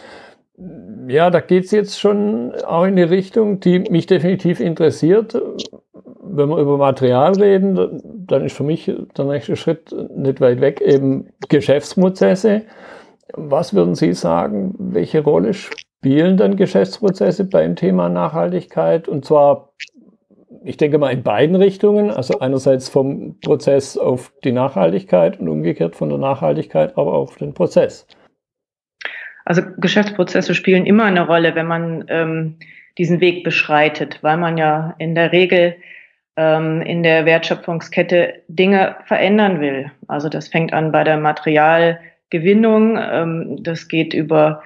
Ja, 1.08 1.30
da 1.30 1.40
geht 1.40 1.66
es 1.66 1.72
jetzt 1.72 2.00
schon 2.00 2.54
auch 2.66 2.86
in 2.86 2.96
die 2.96 3.04
Richtung, 3.04 3.60
die 3.60 3.80
mich 3.80 4.06
definitiv 4.06 4.60
interessiert. 4.60 5.40
Wenn 6.24 6.50
wir 6.50 6.58
über 6.58 6.78
Material 6.78 7.34
reden, 7.34 8.02
dann 8.28 8.46
ist 8.46 8.56
für 8.56 8.64
mich 8.64 8.92
der 9.18 9.26
nächste 9.26 9.56
Schritt 9.56 9.94
nicht 10.16 10.40
weit 10.40 10.62
weg, 10.62 10.80
eben 10.82 11.30
Geschäftsprozesse. 11.50 12.64
Was 13.34 13.74
würden 13.74 13.96
Sie 13.96 14.14
sagen, 14.14 14.76
welche 14.78 15.24
Rolle 15.24 15.54
spielen 15.54 16.38
dann 16.38 16.56
Geschäftsprozesse 16.56 17.46
beim 17.46 17.76
Thema 17.76 18.10
Nachhaltigkeit? 18.10 19.08
Und 19.08 19.26
zwar 19.26 19.74
ich 20.64 20.78
denke 20.78 20.98
mal 20.98 21.12
in 21.12 21.24
beiden 21.24 21.56
Richtungen. 21.56 22.12
Also 22.12 22.40
einerseits 22.40 22.90
vom 22.90 23.40
Prozess 23.40 23.98
auf 23.98 24.32
die 24.44 24.52
Nachhaltigkeit 24.52 25.40
und 25.40 25.50
umgekehrt 25.50 25.96
von 25.96 26.10
der 26.10 26.18
Nachhaltigkeit 26.18 26.98
aber 26.98 27.14
auf 27.14 27.38
den 27.38 27.54
Prozess. 27.54 28.08
Also 29.46 29.64
Geschäftsprozesse 29.78 30.54
spielen 30.54 30.86
immer 30.86 31.06
eine 31.06 31.26
Rolle, 31.26 31.56
wenn 31.56 31.66
man 31.66 32.06
ähm, 32.10 32.58
diesen 32.98 33.22
Weg 33.22 33.44
beschreitet, 33.44 34.20
weil 34.22 34.38
man 34.38 34.58
ja 34.58 34.96
in 35.00 35.16
der 35.16 35.32
Regel 35.32 35.76
ähm, 36.38 36.82
in 36.82 37.04
der 37.04 37.26
Wertschöpfungskette 37.26 38.36
Dinge 38.48 38.96
verändern 39.06 39.60
will. 39.60 39.92
Also 40.08 40.30
das 40.30 40.48
fängt 40.48 40.74
an 40.74 40.92
bei 40.92 41.04
der 41.04 41.18
Materialgewinnung, 41.18 42.98
ähm, 43.00 43.64
das 43.64 43.88
geht 43.88 44.14
über 44.14 44.62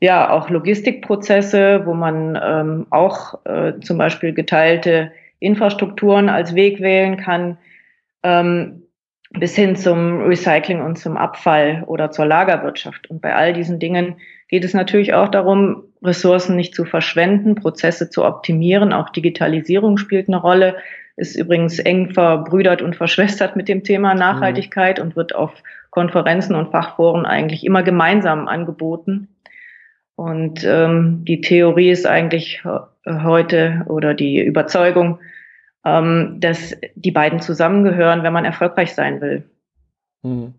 ja 0.00 0.30
auch 0.30 0.50
Logistikprozesse, 0.50 1.82
wo 1.84 1.94
man 1.94 2.38
ähm, 2.42 2.86
auch 2.90 3.44
äh, 3.44 3.78
zum 3.80 3.98
Beispiel 3.98 4.32
geteilte 4.32 5.12
Infrastrukturen 5.40 6.28
als 6.28 6.54
Weg 6.54 6.80
wählen 6.80 7.16
kann, 7.16 7.58
ähm, 8.22 8.82
bis 9.30 9.54
hin 9.54 9.76
zum 9.76 10.22
Recycling 10.22 10.80
und 10.80 10.98
zum 10.98 11.16
Abfall 11.16 11.84
oder 11.86 12.10
zur 12.10 12.26
Lagerwirtschaft. 12.26 13.10
Und 13.10 13.20
bei 13.20 13.34
all 13.34 13.52
diesen 13.52 13.78
Dingen 13.78 14.16
geht 14.48 14.64
es 14.64 14.74
natürlich 14.74 15.12
auch 15.12 15.28
darum, 15.28 15.84
Ressourcen 16.02 16.56
nicht 16.56 16.74
zu 16.74 16.84
verschwenden, 16.84 17.54
Prozesse 17.54 18.08
zu 18.08 18.24
optimieren. 18.24 18.92
Auch 18.92 19.10
Digitalisierung 19.10 19.98
spielt 19.98 20.28
eine 20.28 20.38
Rolle, 20.38 20.76
ist 21.16 21.36
übrigens 21.36 21.78
eng 21.78 22.10
verbrüdert 22.10 22.80
und 22.80 22.96
verschwestert 22.96 23.56
mit 23.56 23.68
dem 23.68 23.82
Thema 23.82 24.14
Nachhaltigkeit 24.14 24.98
mhm. 24.98 25.04
und 25.04 25.16
wird 25.16 25.34
auf 25.34 25.52
Konferenzen 25.90 26.54
und 26.54 26.70
Fachforen 26.70 27.26
eigentlich 27.26 27.66
immer 27.66 27.82
gemeinsam 27.82 28.46
angeboten. 28.46 29.28
Und 30.18 30.64
ähm, 30.64 31.24
die 31.24 31.40
Theorie 31.40 31.90
ist 31.90 32.04
eigentlich 32.04 32.64
heute 33.06 33.84
oder 33.86 34.14
die 34.14 34.42
Überzeugung, 34.42 35.20
ähm, 35.86 36.38
dass 36.40 36.74
die 36.96 37.12
beiden 37.12 37.38
zusammengehören, 37.38 38.24
wenn 38.24 38.32
man 38.32 38.44
erfolgreich 38.44 38.96
sein 38.96 39.20
will. 39.20 39.44
Hm. 40.24 40.54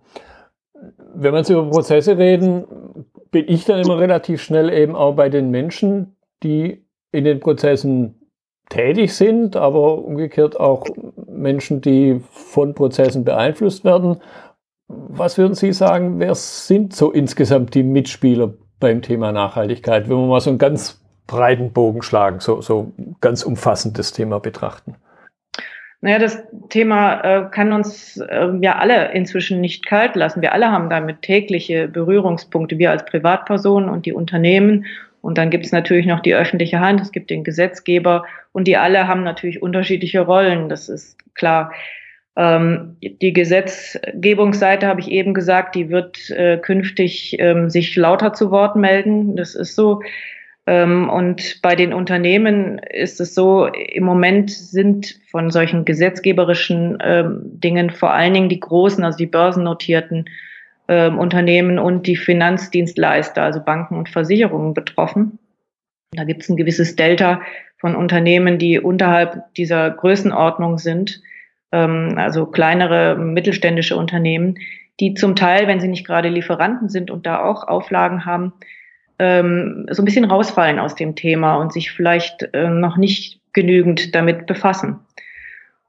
Wenn 1.14 1.34
wir 1.34 1.40
jetzt 1.40 1.50
über 1.50 1.70
Prozesse 1.70 2.18
reden, 2.18 2.64
bin 3.32 3.50
ich 3.50 3.66
dann 3.66 3.82
immer 3.82 4.00
relativ 4.00 4.42
schnell 4.42 4.70
eben 4.70 4.96
auch 4.96 5.16
bei 5.16 5.28
den 5.28 5.52
Menschen, 5.52 6.16
die 6.42 6.86
in 7.12 7.26
den 7.26 7.42
Prozessen 7.42 8.16
tätig 8.70 9.14
sind, 9.14 9.58
aber 9.58 10.06
umgekehrt 10.06 10.58
auch 10.58 10.86
Menschen, 11.28 11.82
die 11.82 12.22
von 12.32 12.76
Prozessen 12.76 13.26
beeinflusst 13.26 13.84
werden. 13.84 14.22
Was 14.88 15.38
würden 15.38 15.56
Sie 15.56 15.74
sagen, 15.74 16.18
wer 16.22 16.34
sind 16.34 16.96
so 16.96 17.12
insgesamt 17.12 17.76
die 17.76 17.84
Mitspieler 17.84 18.54
beim 18.80 19.02
Thema 19.02 19.32
Nachhaltigkeit, 19.32 20.10
wenn 20.10 20.18
wir 20.18 20.28
mal 20.28 20.42
so 20.42 20.50
einen 20.50 20.60
ganz 20.60 21.00
breiten 21.28 21.72
Bogen 21.72 22.02
schlagen, 22.02 22.40
so, 22.40 22.62
so 22.62 22.92
ganz 23.22 23.44
umfassendes 23.44 24.12
Thema 24.12 24.40
betrachten? 24.40 24.96
Naja, 26.02 26.18
das 26.18 26.42
Thema 26.70 27.22
äh, 27.22 27.50
kann 27.52 27.74
uns 27.74 28.18
äh, 28.18 28.50
ja 28.62 28.78
alle 28.78 29.12
inzwischen 29.12 29.60
nicht 29.60 29.86
kalt 29.86 30.16
lassen. 30.16 30.42
Wir 30.42 30.54
alle 30.54 30.72
haben 30.72 30.90
damit 30.90 31.22
tägliche 31.22 31.90
Berührungspunkte, 31.90 32.78
wir 32.78 32.92
als 32.92 33.04
Privatpersonen 33.04 33.90
und 33.90 34.06
die 34.06 34.14
Unternehmen. 34.14 34.86
Und 35.22 35.38
dann 35.38 35.50
gibt 35.50 35.66
es 35.66 35.74
natürlich 35.74 36.06
noch 36.06 36.22
die 36.22 36.34
öffentliche 36.34 36.80
Hand, 36.80 37.02
es 37.02 37.12
gibt 37.12 37.30
den 37.30 37.44
Gesetzgeber 37.44 38.24
und 38.54 38.68
die 38.68 38.78
alle 38.78 39.08
haben 39.08 39.24
natürlich 39.24 39.62
unterschiedliche 39.62 40.22
Rollen, 40.22 40.70
das 40.70 40.88
ist 40.88 41.18
klar. 41.36 41.74
Ähm, 42.40 42.96
die 43.02 43.34
Gesetzgebungsseite 43.34 44.88
habe 44.88 45.02
ich 45.02 45.12
eben 45.12 45.34
gesagt, 45.34 45.76
die 45.76 45.90
wird 45.90 46.30
äh, 46.30 46.58
künftig 46.58 47.36
ähm, 47.38 47.70
sich 47.70 47.98
lauter 47.98 48.32
zu 48.32 48.50
Wort 48.50 48.78
melden. 48.78 49.36
Das 49.36 49.56
ist 49.56 49.76
so. 49.76 50.02
Ähm, 50.66 51.10
und 51.10 51.62
bei 51.62 51.76
den 51.76 51.92
Unternehmen 51.92 52.80
ist 52.80 53.20
es 53.20 53.36
so, 53.36 53.66
im 53.66 54.06
Moment 54.06 54.52
sind 54.52 55.20
von 55.30 55.52
solchen 55.52 55.84
gesetzgeberischen 55.84 57.00
ähm, 57.04 57.42
Dingen 57.44 57.90
vor 57.90 58.14
allen 58.14 58.34
Dingen 58.34 58.50
die 58.50 58.62
großen, 58.62 59.04
also 59.04 59.18
die 59.18 59.26
börsennotierten 59.26 60.30
ähm, 60.88 61.20
Unternehmen 61.20 61.78
und 61.78 62.08
die 62.08 62.16
Finanzdienstleister, 62.16 63.44
also 63.44 63.60
Banken 63.60 63.98
und 63.98 64.08
Versicherungen 64.08 64.74
betroffen. 64.74 65.40
Da 66.14 66.24
gibt 66.24 66.44
es 66.44 66.50
ein 66.50 66.56
gewisses 66.56 66.96
Delta 66.96 67.42
von 67.80 67.98
Unternehmen, 67.98 68.60
die 68.60 68.80
unterhalb 68.80 69.54
dieser 69.56 69.90
Größenordnung 69.92 70.78
sind, 70.78 71.22
also 71.78 72.46
kleinere 72.46 73.16
mittelständische 73.16 73.96
Unternehmen, 73.96 74.56
die 75.00 75.14
zum 75.14 75.36
Teil, 75.36 75.68
wenn 75.68 75.80
sie 75.80 75.88
nicht 75.88 76.06
gerade 76.06 76.30
Lieferanten 76.30 76.90
sind 76.90 77.12
und 77.12 77.26
da 77.26 77.44
auch 77.44 77.68
Auflagen 77.68 78.26
haben, 78.26 78.54
ähm, 79.18 79.86
so 79.92 80.02
ein 80.02 80.06
bisschen 80.06 80.26
rausfallen 80.26 80.80
aus 80.80 80.96
dem 80.96 81.16
Thema 81.16 81.56
und 81.56 81.74
sich 81.74 81.92
vielleicht 81.92 82.54
äh, 82.54 82.70
noch 82.70 82.98
nicht 82.98 83.42
genügend 83.54 84.16
damit 84.16 84.46
befassen. 84.46 85.00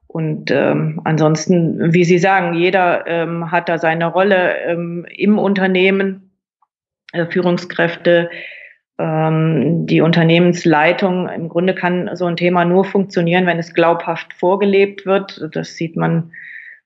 Und 0.07 0.51
ähm, 0.51 0.99
ansonsten, 1.05 1.93
wie 1.93 2.03
Sie 2.03 2.17
sagen, 2.17 2.53
jeder 2.53 3.07
ähm, 3.07 3.49
hat 3.49 3.69
da 3.69 3.77
seine 3.77 4.07
Rolle 4.07 4.57
ähm, 4.65 5.05
im 5.09 5.39
Unternehmen, 5.39 6.31
äh, 7.13 7.25
Führungskräfte, 7.27 8.29
ähm, 8.29 8.60
die 9.85 10.01
Unternehmensleitung. 10.01 11.29
Im 11.29 11.49
Grunde 11.49 11.73
kann 11.73 12.09
so 12.13 12.25
ein 12.25 12.35
Thema 12.35 12.65
nur 12.65 12.85
funktionieren, 12.85 13.45
wenn 13.45 13.59
es 13.59 13.73
glaubhaft 13.73 14.33
vorgelebt 14.33 15.05
wird. 15.05 15.47
Das 15.53 15.75
sieht 15.75 15.95
man 15.95 16.31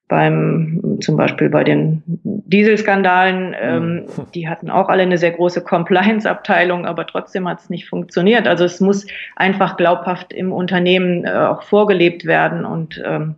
beim 0.08 1.00
zum 1.02 1.18
Beispiel 1.18 1.50
bei 1.50 1.64
den 1.64 2.04
Dieselskandalen, 2.06 3.56
ähm, 3.60 3.96
mhm. 3.96 4.08
die 4.36 4.48
hatten 4.48 4.70
auch 4.70 4.88
alle 4.90 5.02
eine 5.02 5.18
sehr 5.18 5.32
große 5.32 5.64
Compliance-Abteilung, 5.64 6.86
aber 6.86 7.08
trotzdem 7.08 7.48
hat 7.48 7.60
es 7.60 7.70
nicht 7.70 7.90
funktioniert. 7.90 8.48
Also 8.48 8.66
es 8.66 8.80
muss 8.80 9.08
einfach 9.36 9.78
glaubhaft 9.78 10.32
im 10.32 10.52
Unternehmen 10.52 11.26
äh, 11.26 11.32
auch 11.32 11.64
vorgelebt 11.64 12.26
werden 12.26 12.66
und 12.66 13.02
ähm, 13.04 13.36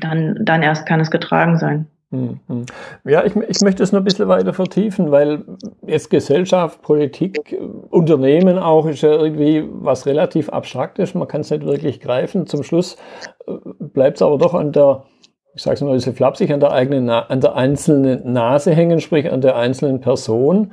dann, 0.00 0.38
dann 0.40 0.62
erst 0.62 0.86
kann 0.86 0.98
es 0.98 1.12
getragen 1.12 1.58
sein. 1.58 1.86
Hm, 2.14 2.40
hm. 2.46 2.66
Ja, 3.04 3.24
ich, 3.24 3.34
ich 3.34 3.60
möchte 3.60 3.82
es 3.82 3.90
noch 3.90 4.00
ein 4.00 4.04
bisschen 4.04 4.28
weiter 4.28 4.54
vertiefen, 4.54 5.10
weil 5.10 5.44
jetzt 5.84 6.10
Gesellschaft, 6.10 6.80
Politik, 6.80 7.58
Unternehmen 7.90 8.56
auch 8.56 8.86
ist 8.86 9.02
ja 9.02 9.10
irgendwie 9.10 9.64
was 9.68 10.06
relativ 10.06 10.48
abstraktes. 10.48 11.14
Man 11.14 11.26
kann 11.26 11.40
es 11.40 11.50
nicht 11.50 11.66
wirklich 11.66 12.00
greifen. 12.00 12.46
Zum 12.46 12.62
Schluss 12.62 12.96
äh, 13.48 13.52
bleibt 13.80 14.18
es 14.18 14.22
aber 14.22 14.38
doch 14.38 14.54
an 14.54 14.70
der, 14.70 15.04
ich 15.54 15.62
sage 15.62 15.74
es 15.74 15.80
mal 15.80 15.88
ein 15.88 15.96
bisschen 15.96 16.14
flapsig, 16.14 16.52
an 16.52 16.60
der 16.60 16.70
eigenen, 16.70 17.10
an 17.10 17.40
der 17.40 17.56
einzelnen 17.56 18.32
Nase 18.32 18.72
hängen, 18.72 19.00
sprich 19.00 19.32
an 19.32 19.40
der 19.40 19.56
einzelnen 19.56 20.00
Person. 20.00 20.72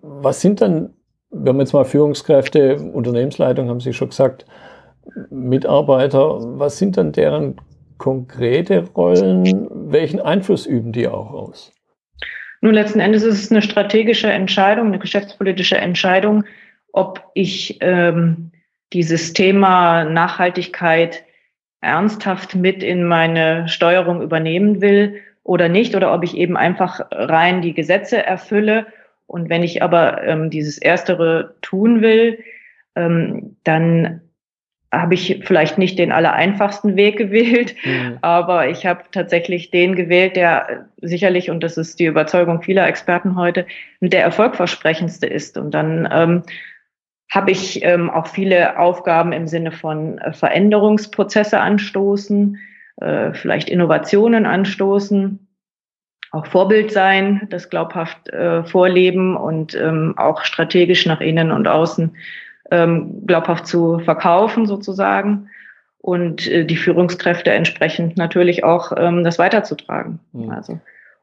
Was 0.00 0.40
sind 0.40 0.62
dann, 0.62 0.94
wenn 1.30 1.56
wir 1.56 1.62
jetzt 1.62 1.74
mal 1.74 1.84
Führungskräfte, 1.84 2.76
Unternehmensleitung, 2.76 3.68
haben 3.68 3.80
Sie 3.80 3.92
schon 3.92 4.08
gesagt, 4.08 4.46
Mitarbeiter, 5.28 6.38
was 6.58 6.78
sind 6.78 6.96
dann 6.96 7.12
deren 7.12 7.56
konkrete 8.02 8.82
Rollen? 8.96 9.68
Welchen 9.70 10.18
Einfluss 10.18 10.66
üben 10.66 10.90
die 10.90 11.06
auch 11.06 11.32
aus? 11.32 11.72
Nun, 12.60 12.74
letzten 12.74 12.98
Endes 12.98 13.22
ist 13.22 13.44
es 13.44 13.52
eine 13.52 13.62
strategische 13.62 14.28
Entscheidung, 14.28 14.88
eine 14.88 14.98
geschäftspolitische 14.98 15.78
Entscheidung, 15.78 16.42
ob 16.92 17.22
ich 17.34 17.78
ähm, 17.80 18.50
dieses 18.92 19.34
Thema 19.34 20.02
Nachhaltigkeit 20.02 21.22
ernsthaft 21.80 22.56
mit 22.56 22.82
in 22.82 23.04
meine 23.04 23.68
Steuerung 23.68 24.20
übernehmen 24.20 24.80
will 24.80 25.20
oder 25.44 25.68
nicht, 25.68 25.94
oder 25.94 26.12
ob 26.12 26.24
ich 26.24 26.36
eben 26.36 26.56
einfach 26.56 27.00
rein 27.12 27.62
die 27.62 27.72
Gesetze 27.72 28.20
erfülle. 28.20 28.86
Und 29.28 29.48
wenn 29.48 29.62
ich 29.62 29.80
aber 29.80 30.24
ähm, 30.24 30.50
dieses 30.50 30.78
Erstere 30.78 31.54
tun 31.62 32.02
will, 32.02 32.40
ähm, 32.96 33.56
dann 33.62 34.22
habe 34.92 35.14
ich 35.14 35.40
vielleicht 35.44 35.78
nicht 35.78 35.98
den 35.98 36.12
allereinfachsten 36.12 36.96
Weg 36.96 37.16
gewählt, 37.18 37.74
mhm. 37.84 38.18
aber 38.20 38.68
ich 38.68 38.84
habe 38.86 39.04
tatsächlich 39.10 39.70
den 39.70 39.96
gewählt, 39.96 40.36
der 40.36 40.86
sicherlich, 41.00 41.50
und 41.50 41.62
das 41.62 41.78
ist 41.78 41.98
die 41.98 42.06
Überzeugung 42.06 42.62
vieler 42.62 42.86
Experten 42.86 43.36
heute, 43.36 43.66
der 44.00 44.22
erfolgversprechendste 44.22 45.26
ist. 45.26 45.56
Und 45.56 45.72
dann 45.72 46.08
ähm, 46.12 46.42
habe 47.30 47.50
ich 47.50 47.82
ähm, 47.82 48.10
auch 48.10 48.26
viele 48.26 48.78
Aufgaben 48.78 49.32
im 49.32 49.46
Sinne 49.46 49.72
von 49.72 50.18
äh, 50.18 50.34
Veränderungsprozesse 50.34 51.58
anstoßen, 51.58 52.58
äh, 53.00 53.32
vielleicht 53.32 53.70
Innovationen 53.70 54.44
anstoßen, 54.44 55.48
auch 56.30 56.46
Vorbild 56.46 56.92
sein, 56.92 57.46
das 57.50 57.70
glaubhaft 57.70 58.28
äh, 58.28 58.64
vorleben 58.64 59.36
und 59.36 59.74
ähm, 59.74 60.14
auch 60.16 60.44
strategisch 60.44 61.06
nach 61.06 61.20
innen 61.20 61.50
und 61.50 61.68
außen 61.68 62.14
ähm, 62.72 63.26
glaubhaft 63.26 63.66
zu 63.66 63.98
verkaufen 64.00 64.66
sozusagen 64.66 65.48
und 65.98 66.48
äh, 66.48 66.64
die 66.64 66.76
Führungskräfte 66.76 67.52
entsprechend 67.52 68.16
natürlich 68.16 68.64
auch 68.64 68.92
ähm, 68.96 69.22
das 69.22 69.38
weiterzutragen. 69.38 70.18
Mhm. 70.32 70.50
Also 70.50 70.80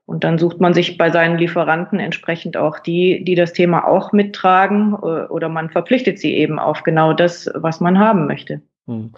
und 0.09 0.23
dann 0.23 0.39
sucht 0.39 0.59
man 0.59 0.73
sich 0.73 0.97
bei 0.97 1.11
seinen 1.11 1.37
Lieferanten 1.37 1.99
entsprechend 1.99 2.57
auch 2.57 2.79
die, 2.79 3.23
die 3.23 3.35
das 3.35 3.53
Thema 3.53 3.87
auch 3.87 4.11
mittragen 4.11 4.93
äh, 4.93 5.27
oder 5.27 5.49
man 5.49 5.69
verpflichtet 5.69 6.17
sie 6.17 6.33
eben 6.33 6.57
auf 6.57 6.81
genau 6.81 7.13
das, 7.13 7.47
was 7.53 7.79
man 7.79 7.99
haben 7.99 8.25
möchte. 8.25 8.59
Hm. 8.87 9.11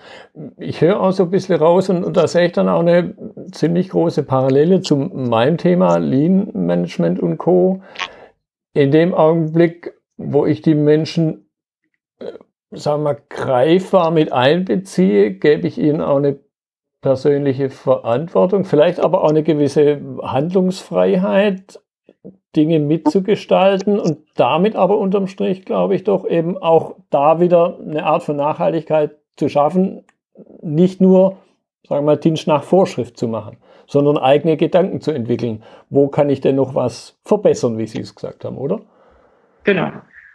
Ich 0.58 0.82
höre 0.82 1.00
auch 1.00 1.12
so 1.12 1.24
ein 1.24 1.30
bisschen 1.30 1.56
raus 1.56 1.90
und, 1.90 2.04
und 2.04 2.18
da 2.18 2.28
sehe 2.28 2.48
ich 2.48 2.52
dann 2.52 2.68
auch 2.68 2.82
eine 2.82 3.16
ziemlich 3.54 3.88
große 3.88 4.24
Parallele 4.24 4.82
zu 4.82 4.98
meinem 4.98 5.58
Thema 5.58 5.96
Lean 5.96 6.50
Management 6.54 7.22
und 7.22 7.38
Co. 7.38 7.82
In 8.74 8.92
dem 8.92 9.14
Augenblick, 9.14 9.94
wo 10.18 10.46
ich 10.46 10.62
die 10.62 10.76
Menschen 10.76 11.46
sagen 12.72 13.04
wir, 13.04 13.18
greifbar 13.30 14.12
mit 14.12 14.32
einbeziehe, 14.32 15.32
gebe 15.32 15.68
ich 15.68 15.78
ihnen 15.78 16.02
auch 16.02 16.18
eine 16.18 16.40
persönliche 17.02 17.70
Verantwortung, 17.70 18.64
vielleicht 18.64 19.00
aber 19.00 19.24
auch 19.24 19.30
eine 19.30 19.44
gewisse 19.44 20.02
Handlungsfreiheit, 20.22 21.80
Dinge 22.56 22.80
mitzugestalten 22.80 24.00
und 24.00 24.20
damit 24.36 24.76
aber 24.76 24.98
unterm 24.98 25.28
Strich, 25.28 25.66
glaube 25.66 25.96
ich, 25.96 26.04
doch 26.04 26.28
eben 26.28 26.58
auch 26.58 26.96
da 27.10 27.40
wieder 27.40 27.80
eine 27.80 28.06
Art 28.06 28.24
von 28.24 28.36
Nachhaltigkeit 28.36 29.18
zu 29.38 29.48
schaffen, 29.48 30.04
nicht 30.62 31.00
nur, 31.00 31.38
sagen 31.88 32.02
wir 32.02 32.14
mal, 32.14 32.18
Dienst 32.18 32.48
nach 32.48 32.64
Vorschrift 32.64 33.18
zu 33.18 33.28
machen, 33.28 33.58
sondern 33.88 34.18
eigene 34.18 34.58
Gedanken 34.58 35.00
zu 35.00 35.12
entwickeln. 35.12 35.64
Wo 35.90 36.10
kann 36.10 36.30
ich 36.30 36.42
denn 36.42 36.58
noch 36.58 36.76
was 36.76 37.18
verbessern, 37.24 37.78
wie 37.78 37.88
Sie 37.88 38.02
es 38.02 38.16
gesagt 38.16 38.44
haben, 38.44 38.58
oder? 38.58 38.82
Genau. 39.64 39.92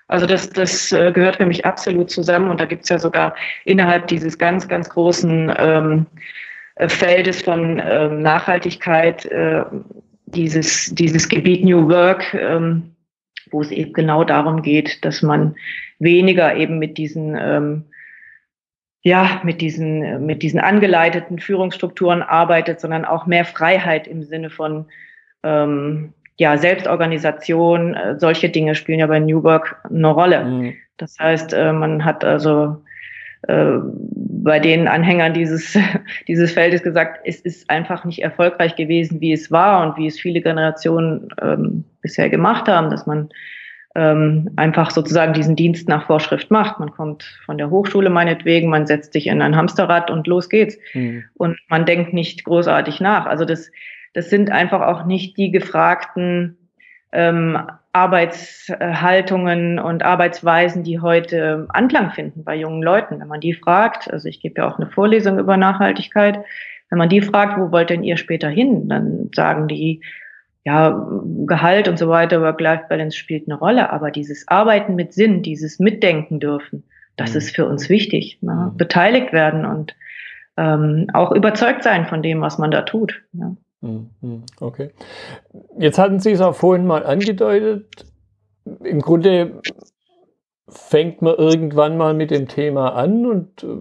Also 0.08 0.26
das, 0.26 0.50
das 0.50 0.92
äh, 0.92 1.10
gehört 1.12 1.36
für 1.36 1.46
mich 1.46 1.64
absolut 1.64 2.10
zusammen 2.10 2.50
und 2.50 2.60
da 2.60 2.64
gibt's 2.64 2.88
ja 2.88 2.98
sogar 2.98 3.34
innerhalb 3.64 4.06
dieses 4.06 4.38
ganz, 4.38 4.68
ganz 4.68 4.88
großen 4.88 5.52
ähm, 5.58 6.06
äh, 6.76 6.88
Feldes 6.88 7.42
von 7.42 7.82
ähm, 7.84 8.22
Nachhaltigkeit 8.22 9.26
äh, 9.26 9.64
dieses, 10.26 10.94
dieses 10.94 11.28
Gebiet 11.28 11.64
New 11.64 11.88
Work, 11.88 12.34
ähm, 12.34 12.94
wo 13.50 13.60
es 13.60 13.70
eben 13.70 13.92
genau 13.92 14.22
darum 14.22 14.62
geht, 14.62 15.04
dass 15.04 15.22
man 15.22 15.56
weniger 15.98 16.54
eben 16.56 16.78
mit 16.78 16.98
diesen 16.98 17.36
ähm, 17.38 17.84
ja, 19.02 19.40
mit 19.44 19.60
diesen, 19.60 20.26
mit 20.26 20.42
diesen 20.42 20.58
angeleiteten 20.58 21.38
Führungsstrukturen 21.38 22.22
arbeitet, 22.22 22.80
sondern 22.80 23.04
auch 23.04 23.26
mehr 23.26 23.44
Freiheit 23.44 24.08
im 24.08 24.24
Sinne 24.24 24.50
von 24.50 24.86
ähm, 25.44 26.12
ja, 26.38 26.56
Selbstorganisation, 26.56 27.94
äh, 27.94 28.18
solche 28.18 28.48
Dinge 28.48 28.74
spielen 28.74 29.00
ja 29.00 29.06
bei 29.06 29.18
New 29.18 29.42
Work 29.42 29.76
eine 29.88 30.08
Rolle. 30.08 30.44
Mhm. 30.44 30.74
Das 30.98 31.18
heißt, 31.18 31.52
äh, 31.52 31.72
man 31.72 32.04
hat 32.04 32.24
also 32.24 32.82
äh, 33.48 33.78
bei 34.46 34.60
den 34.60 34.88
Anhängern 34.88 35.34
dieses, 35.34 35.78
dieses 36.28 36.52
Feldes 36.52 36.82
gesagt, 36.82 37.20
es 37.24 37.40
ist 37.40 37.68
einfach 37.70 38.04
nicht 38.04 38.22
erfolgreich 38.22 38.76
gewesen, 38.76 39.20
wie 39.20 39.32
es 39.32 39.50
war 39.50 39.86
und 39.86 39.96
wie 39.96 40.06
es 40.06 40.20
viele 40.20 40.40
Generationen 40.40 41.28
ähm, 41.40 41.84
bisher 42.02 42.28
gemacht 42.28 42.68
haben, 42.68 42.90
dass 42.90 43.06
man 43.06 43.30
ähm, 43.94 44.50
einfach 44.56 44.90
sozusagen 44.90 45.32
diesen 45.32 45.56
Dienst 45.56 45.88
nach 45.88 46.06
Vorschrift 46.06 46.50
macht. 46.50 46.78
Man 46.78 46.90
kommt 46.90 47.22
von 47.46 47.56
der 47.56 47.70
Hochschule 47.70 48.10
meinetwegen, 48.10 48.68
man 48.68 48.86
setzt 48.86 49.14
sich 49.14 49.26
in 49.26 49.40
ein 49.40 49.56
Hamsterrad 49.56 50.10
und 50.10 50.26
los 50.26 50.50
geht's. 50.50 50.76
Mhm. 50.92 51.24
Und 51.34 51.58
man 51.68 51.86
denkt 51.86 52.12
nicht 52.12 52.44
großartig 52.44 53.00
nach. 53.00 53.24
Also 53.24 53.46
das, 53.46 53.70
das 54.16 54.30
sind 54.30 54.50
einfach 54.50 54.80
auch 54.80 55.04
nicht 55.04 55.36
die 55.36 55.50
gefragten 55.50 56.56
ähm, 57.12 57.58
Arbeitshaltungen 57.92 59.78
und 59.78 60.02
Arbeitsweisen, 60.02 60.82
die 60.84 61.00
heute 61.00 61.66
Anklang 61.68 62.12
finden 62.12 62.42
bei 62.42 62.56
jungen 62.56 62.82
Leuten. 62.82 63.20
Wenn 63.20 63.28
man 63.28 63.40
die 63.40 63.52
fragt, 63.52 64.10
also 64.10 64.26
ich 64.26 64.40
gebe 64.40 64.62
ja 64.62 64.68
auch 64.68 64.78
eine 64.78 64.88
Vorlesung 64.88 65.38
über 65.38 65.58
Nachhaltigkeit, 65.58 66.42
wenn 66.88 66.96
man 66.96 67.10
die 67.10 67.20
fragt, 67.20 67.58
wo 67.58 67.70
wollt 67.72 67.90
denn 67.90 68.04
ihr 68.04 68.16
später 68.16 68.48
hin, 68.48 68.88
dann 68.88 69.28
sagen 69.34 69.68
die, 69.68 70.00
ja, 70.64 71.06
Gehalt 71.44 71.86
und 71.86 71.98
so 71.98 72.08
weiter, 72.08 72.40
Work-Life-Balance 72.40 73.18
spielt 73.18 73.46
eine 73.46 73.58
Rolle, 73.58 73.90
aber 73.92 74.10
dieses 74.10 74.48
Arbeiten 74.48 74.94
mit 74.94 75.12
Sinn, 75.12 75.42
dieses 75.42 75.78
Mitdenken 75.78 76.40
dürfen, 76.40 76.84
das 77.16 77.32
mhm. 77.32 77.36
ist 77.36 77.54
für 77.54 77.66
uns 77.66 77.90
wichtig. 77.90 78.38
Ne? 78.40 78.70
Mhm. 78.72 78.78
Beteiligt 78.78 79.34
werden 79.34 79.66
und 79.66 79.94
ähm, 80.56 81.08
auch 81.12 81.32
überzeugt 81.32 81.82
sein 81.82 82.06
von 82.06 82.22
dem, 82.22 82.40
was 82.40 82.56
man 82.56 82.70
da 82.70 82.80
tut. 82.80 83.22
Ne? 83.34 83.58
Mhm, 83.80 84.44
okay. 84.60 84.90
Jetzt 85.78 85.98
hatten 85.98 86.18
Sie 86.18 86.32
es 86.32 86.40
auch 86.40 86.54
vorhin 86.54 86.86
mal 86.86 87.04
angedeutet. 87.04 88.06
Im 88.82 89.00
Grunde 89.00 89.60
fängt 90.68 91.22
man 91.22 91.36
irgendwann 91.36 91.96
mal 91.96 92.14
mit 92.14 92.30
dem 92.30 92.48
Thema 92.48 92.94
an 92.94 93.26
und 93.26 93.62
äh, 93.62 93.76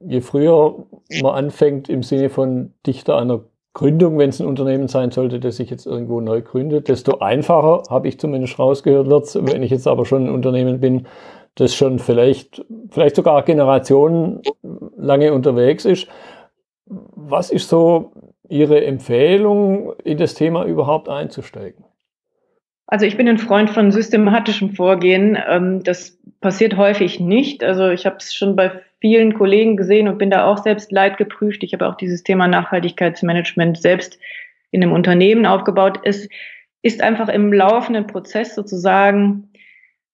je 0.00 0.20
früher 0.20 0.86
man 1.22 1.34
anfängt 1.34 1.88
im 1.88 2.02
Sinne 2.02 2.28
von 2.28 2.74
Dichter 2.86 3.16
einer 3.16 3.44
Gründung, 3.72 4.18
wenn 4.18 4.30
es 4.30 4.40
ein 4.40 4.46
Unternehmen 4.46 4.88
sein 4.88 5.10
sollte, 5.10 5.38
das 5.38 5.56
sich 5.56 5.68
jetzt 5.70 5.86
irgendwo 5.86 6.20
neu 6.20 6.40
gründet, 6.40 6.88
desto 6.88 7.18
einfacher, 7.18 7.82
habe 7.90 8.08
ich 8.08 8.18
zumindest 8.18 8.58
rausgehört, 8.58 9.08
wird 9.08 9.34
Wenn 9.52 9.62
ich 9.62 9.70
jetzt 9.70 9.86
aber 9.86 10.06
schon 10.06 10.26
ein 10.26 10.34
Unternehmen 10.34 10.80
bin, 10.80 11.06
das 11.56 11.74
schon 11.74 11.98
vielleicht, 11.98 12.64
vielleicht 12.90 13.16
sogar 13.16 13.42
Generationen 13.42 14.40
lange 14.96 15.32
unterwegs 15.32 15.84
ist. 15.84 16.08
Was 16.86 17.50
ist 17.50 17.68
so 17.68 18.12
Ihre 18.48 18.84
Empfehlung, 18.84 19.92
in 20.04 20.18
das 20.18 20.34
Thema 20.34 20.64
überhaupt 20.64 21.08
einzusteigen? 21.08 21.84
Also 22.86 23.04
ich 23.04 23.16
bin 23.16 23.28
ein 23.28 23.38
Freund 23.38 23.70
von 23.70 23.90
systematischem 23.90 24.74
Vorgehen. 24.74 25.36
Ähm, 25.48 25.82
das 25.82 26.18
passiert 26.40 26.76
häufig 26.76 27.18
nicht. 27.18 27.64
Also 27.64 27.88
ich 27.88 28.06
habe 28.06 28.16
es 28.18 28.34
schon 28.34 28.54
bei 28.54 28.70
vielen 29.00 29.34
Kollegen 29.34 29.76
gesehen 29.76 30.08
und 30.08 30.18
bin 30.18 30.30
da 30.30 30.46
auch 30.46 30.58
selbst 30.58 30.92
leidgeprüft. 30.92 31.62
Ich 31.64 31.72
habe 31.72 31.88
auch 31.88 31.96
dieses 31.96 32.22
Thema 32.22 32.46
Nachhaltigkeitsmanagement 32.46 33.78
selbst 33.78 34.18
in 34.70 34.82
einem 34.82 34.92
Unternehmen 34.92 35.46
aufgebaut. 35.46 36.00
Es 36.04 36.28
ist 36.82 37.02
einfach 37.02 37.28
im 37.28 37.52
laufenden 37.52 38.06
Prozess 38.06 38.54
sozusagen 38.54 39.50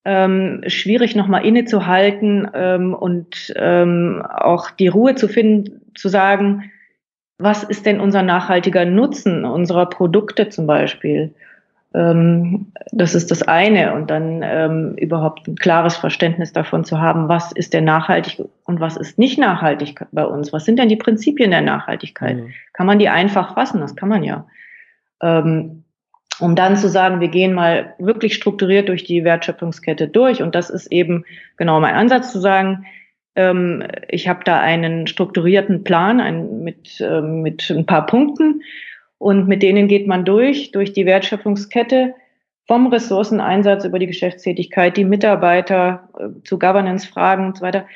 ähm, 0.04 0.62
schwierig, 0.66 1.14
nochmal 1.14 1.44
innezuhalten 1.44 2.50
ähm, 2.54 2.94
und 2.94 3.52
ähm, 3.56 4.22
auch 4.26 4.70
die 4.70 4.88
Ruhe 4.88 5.14
zu 5.14 5.28
finden, 5.28 5.82
zu 5.94 6.08
sagen, 6.08 6.71
was 7.42 7.62
ist 7.62 7.86
denn 7.86 8.00
unser 8.00 8.22
nachhaltiger 8.22 8.84
Nutzen 8.84 9.44
unserer 9.44 9.86
Produkte 9.86 10.48
zum 10.48 10.66
Beispiel? 10.66 11.34
Ähm, 11.94 12.72
das 12.90 13.14
ist 13.14 13.30
das 13.30 13.42
eine. 13.42 13.94
Und 13.94 14.10
dann 14.10 14.42
ähm, 14.42 14.94
überhaupt 14.96 15.46
ein 15.46 15.56
klares 15.56 15.96
Verständnis 15.96 16.52
davon 16.52 16.84
zu 16.84 17.00
haben, 17.00 17.28
was 17.28 17.52
ist 17.52 17.74
denn 17.74 17.84
nachhaltig 17.84 18.42
und 18.64 18.80
was 18.80 18.96
ist 18.96 19.18
nicht 19.18 19.38
nachhaltig 19.38 20.00
bei 20.12 20.24
uns? 20.24 20.52
Was 20.52 20.64
sind 20.64 20.78
denn 20.78 20.88
die 20.88 20.96
Prinzipien 20.96 21.50
der 21.50 21.62
Nachhaltigkeit? 21.62 22.36
Mhm. 22.36 22.52
Kann 22.72 22.86
man 22.86 22.98
die 22.98 23.08
einfach 23.08 23.54
fassen? 23.54 23.80
Das 23.80 23.96
kann 23.96 24.08
man 24.08 24.22
ja. 24.22 24.46
Ähm, 25.20 25.84
um 26.40 26.56
dann 26.56 26.76
zu 26.76 26.88
sagen, 26.88 27.20
wir 27.20 27.28
gehen 27.28 27.52
mal 27.52 27.94
wirklich 27.98 28.34
strukturiert 28.34 28.88
durch 28.88 29.04
die 29.04 29.22
Wertschöpfungskette 29.22 30.08
durch. 30.08 30.42
Und 30.42 30.54
das 30.54 30.70
ist 30.70 30.90
eben 30.90 31.24
genau 31.56 31.78
mein 31.78 31.94
Ansatz 31.94 32.32
zu 32.32 32.40
sagen, 32.40 32.86
ähm, 33.36 33.84
ich 34.08 34.28
habe 34.28 34.40
da 34.44 34.60
einen 34.60 35.06
strukturierten 35.06 35.84
Plan 35.84 36.20
ein, 36.20 36.62
mit, 36.62 37.00
ähm, 37.00 37.42
mit 37.42 37.70
ein 37.70 37.86
paar 37.86 38.06
Punkten 38.06 38.62
und 39.18 39.48
mit 39.48 39.62
denen 39.62 39.88
geht 39.88 40.06
man 40.06 40.24
durch, 40.24 40.72
durch 40.72 40.92
die 40.92 41.06
Wertschöpfungskette 41.06 42.14
vom 42.66 42.86
Ressourceneinsatz 42.88 43.84
über 43.84 43.98
die 43.98 44.06
Geschäftstätigkeit, 44.06 44.96
die 44.96 45.04
Mitarbeiter 45.04 46.08
äh, 46.18 46.42
zu 46.44 46.58
Governance-Fragen 46.58 47.46
und 47.46 47.56
so 47.58 47.62
weiter 47.62 47.86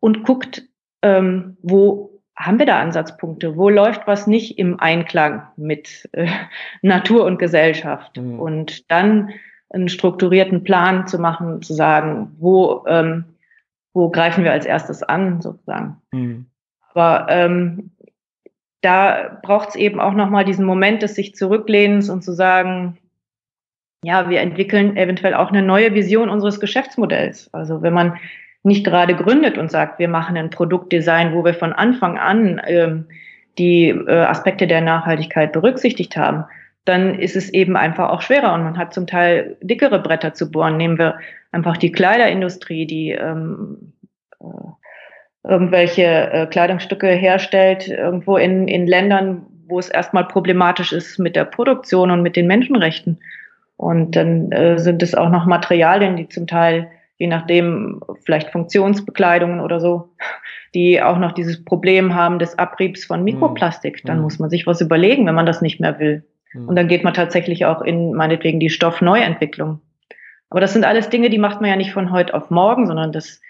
und 0.00 0.24
guckt, 0.24 0.62
ähm, 1.02 1.56
wo 1.62 2.12
haben 2.36 2.58
wir 2.58 2.66
da 2.66 2.80
Ansatzpunkte? 2.80 3.56
Wo 3.56 3.68
läuft 3.68 4.06
was 4.06 4.26
nicht 4.26 4.58
im 4.58 4.80
Einklang 4.80 5.42
mit 5.56 6.08
äh, 6.12 6.26
Natur 6.82 7.24
und 7.24 7.38
Gesellschaft? 7.38 8.16
Mhm. 8.16 8.40
Und 8.40 8.90
dann 8.90 9.30
einen 9.70 9.88
strukturierten 9.88 10.64
Plan 10.64 11.06
zu 11.06 11.18
machen, 11.18 11.62
zu 11.62 11.74
sagen, 11.74 12.32
wo, 12.38 12.84
ähm, 12.86 13.24
wo 13.94 14.10
greifen 14.10 14.44
wir 14.44 14.52
als 14.52 14.66
erstes 14.66 15.02
an, 15.02 15.40
sozusagen. 15.40 15.96
Mhm. 16.12 16.46
Aber 16.92 17.26
ähm, 17.30 17.90
da 18.80 19.38
braucht 19.42 19.70
es 19.70 19.74
eben 19.76 20.00
auch 20.00 20.12
nochmal 20.12 20.44
diesen 20.44 20.66
Moment 20.66 21.02
des 21.02 21.14
sich 21.14 21.34
zurücklehnens 21.34 22.10
und 22.10 22.22
zu 22.22 22.32
sagen, 22.32 22.98
ja, 24.04 24.28
wir 24.28 24.40
entwickeln 24.40 24.96
eventuell 24.96 25.34
auch 25.34 25.50
eine 25.50 25.62
neue 25.62 25.94
Vision 25.94 26.28
unseres 26.28 26.58
Geschäftsmodells. 26.58 27.52
Also 27.54 27.82
wenn 27.82 27.94
man 27.94 28.18
nicht 28.64 28.84
gerade 28.84 29.14
gründet 29.14 29.58
und 29.58 29.70
sagt, 29.70 29.98
wir 29.98 30.08
machen 30.08 30.36
ein 30.36 30.50
Produktdesign, 30.50 31.34
wo 31.34 31.44
wir 31.44 31.54
von 31.54 31.72
Anfang 31.72 32.18
an 32.18 32.60
ähm, 32.66 33.06
die 33.58 33.88
äh, 33.88 34.24
Aspekte 34.24 34.66
der 34.66 34.80
Nachhaltigkeit 34.80 35.52
berücksichtigt 35.52 36.16
haben, 36.16 36.44
dann 36.84 37.18
ist 37.18 37.36
es 37.36 37.52
eben 37.52 37.76
einfach 37.76 38.10
auch 38.10 38.22
schwerer 38.22 38.54
und 38.54 38.64
man 38.64 38.78
hat 38.78 38.92
zum 38.92 39.06
Teil 39.06 39.56
dickere 39.60 40.00
Bretter 40.00 40.34
zu 40.34 40.50
bohren. 40.50 40.76
Nehmen 40.76 40.98
wir 40.98 41.18
einfach 41.52 41.76
die 41.76 41.92
Kleiderindustrie, 41.92 42.86
die 42.86 43.10
ähm, 43.10 43.92
äh, 44.40 45.48
irgendwelche 45.48 46.02
äh, 46.02 46.46
Kleidungsstücke 46.46 47.08
herstellt, 47.08 47.88
irgendwo 47.88 48.36
in, 48.36 48.68
in 48.68 48.86
Ländern, 48.86 49.46
wo 49.68 49.78
es 49.78 49.88
erstmal 49.88 50.26
problematisch 50.26 50.92
ist 50.92 51.18
mit 51.18 51.36
der 51.36 51.44
Produktion 51.44 52.10
und 52.10 52.22
mit 52.22 52.36
den 52.36 52.46
Menschenrechten. 52.46 53.20
Und 53.76 54.16
dann 54.16 54.50
äh, 54.52 54.78
sind 54.78 55.02
es 55.02 55.14
auch 55.14 55.30
noch 55.30 55.46
Materialien, 55.46 56.16
die 56.16 56.28
zum 56.28 56.46
Teil 56.46 56.90
je 57.22 57.28
nachdem 57.28 58.00
vielleicht 58.24 58.50
Funktionsbekleidungen 58.50 59.60
oder 59.60 59.78
so, 59.78 60.10
die 60.74 61.00
auch 61.00 61.18
noch 61.18 61.30
dieses 61.30 61.64
Problem 61.64 62.16
haben 62.16 62.40
des 62.40 62.58
Abriebs 62.58 63.04
von 63.04 63.22
Mikroplastik. 63.22 64.02
Dann 64.04 64.16
mhm. 64.16 64.22
muss 64.24 64.40
man 64.40 64.50
sich 64.50 64.66
was 64.66 64.80
überlegen, 64.80 65.24
wenn 65.26 65.36
man 65.36 65.46
das 65.46 65.62
nicht 65.62 65.78
mehr 65.78 66.00
will. 66.00 66.24
Und 66.54 66.76
dann 66.76 66.88
geht 66.88 67.04
man 67.04 67.14
tatsächlich 67.14 67.64
auch 67.64 67.82
in 67.82 68.14
meinetwegen 68.14 68.60
die 68.60 68.70
Stoffneuentwicklung. 68.70 69.80
Aber 70.50 70.60
das 70.60 70.72
sind 70.74 70.84
alles 70.84 71.08
Dinge, 71.08 71.30
die 71.30 71.38
macht 71.38 71.60
man 71.60 71.70
ja 71.70 71.76
nicht 71.76 71.92
von 71.92 72.12
heute 72.12 72.34
auf 72.34 72.50
morgen, 72.50 72.86
sondern 72.86 73.12
das 73.12 73.40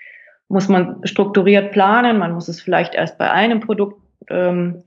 muss 0.48 0.68
man 0.68 1.04
strukturiert 1.04 1.72
planen. 1.72 2.18
Man 2.18 2.32
muss 2.32 2.48
es 2.48 2.60
vielleicht 2.60 2.94
erst 2.94 3.18
bei 3.18 3.30
einem 3.30 3.60
Produkt 3.60 4.00
ähm, 4.28 4.84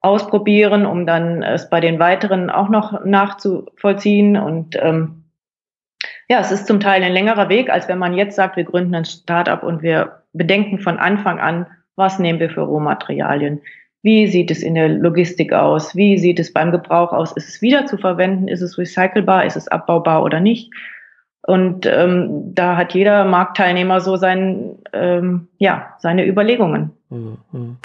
ausprobieren, 0.00 0.86
um 0.86 1.06
dann 1.06 1.42
es 1.42 1.68
bei 1.68 1.80
den 1.80 1.98
weiteren 1.98 2.48
auch 2.48 2.68
noch 2.68 3.04
nachzuvollziehen. 3.04 4.36
Und 4.36 4.76
ähm, 4.80 5.24
ja, 6.28 6.40
es 6.40 6.52
ist 6.52 6.66
zum 6.66 6.80
Teil 6.80 7.02
ein 7.02 7.12
längerer 7.12 7.48
Weg, 7.48 7.68
als 7.70 7.88
wenn 7.88 7.98
man 7.98 8.14
jetzt 8.14 8.36
sagt, 8.36 8.56
wir 8.56 8.64
gründen 8.64 8.94
ein 8.94 9.04
Startup 9.04 9.62
und 9.62 9.82
wir 9.82 10.22
bedenken 10.32 10.78
von 10.78 10.96
Anfang 10.96 11.40
an, 11.40 11.66
was 11.96 12.18
nehmen 12.18 12.40
wir 12.40 12.48
für 12.48 12.62
Rohmaterialien? 12.62 13.60
Wie 14.02 14.26
sieht 14.26 14.50
es 14.50 14.62
in 14.62 14.74
der 14.74 14.88
Logistik 14.88 15.52
aus? 15.52 15.94
Wie 15.94 16.16
sieht 16.18 16.40
es 16.40 16.52
beim 16.52 16.72
Gebrauch 16.72 17.12
aus? 17.12 17.32
Ist 17.32 17.48
es 17.48 17.62
wieder 17.62 17.86
zu 17.86 17.98
verwenden? 17.98 18.48
Ist 18.48 18.62
es 18.62 18.78
recycelbar? 18.78 19.44
Ist 19.44 19.56
es 19.56 19.68
abbaubar 19.68 20.22
oder 20.22 20.40
nicht? 20.40 20.72
Und 21.46 21.86
ähm, 21.86 22.54
da 22.54 22.76
hat 22.76 22.94
jeder 22.94 23.24
Marktteilnehmer 23.24 24.00
so 24.00 24.16
sein, 24.16 24.76
ähm, 24.92 25.48
ja, 25.58 25.94
seine 25.98 26.26
Überlegungen. 26.26 26.90
Mhm. 27.08 27.76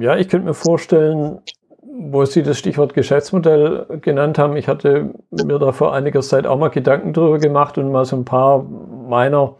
Ja, 0.00 0.16
ich 0.16 0.28
könnte 0.28 0.46
mir 0.46 0.54
vorstellen, 0.54 1.38
wo 1.80 2.24
Sie 2.24 2.42
das 2.42 2.58
Stichwort 2.58 2.94
Geschäftsmodell 2.94 3.86
genannt 4.00 4.38
haben, 4.38 4.56
ich 4.56 4.68
hatte 4.68 5.10
mir 5.30 5.58
da 5.58 5.72
vor 5.72 5.94
einiger 5.94 6.20
Zeit 6.20 6.46
auch 6.46 6.58
mal 6.58 6.68
Gedanken 6.68 7.12
drüber 7.12 7.38
gemacht 7.38 7.78
und 7.78 7.90
mal 7.90 8.04
so 8.04 8.16
ein 8.16 8.24
paar 8.24 8.62
meiner 8.62 9.54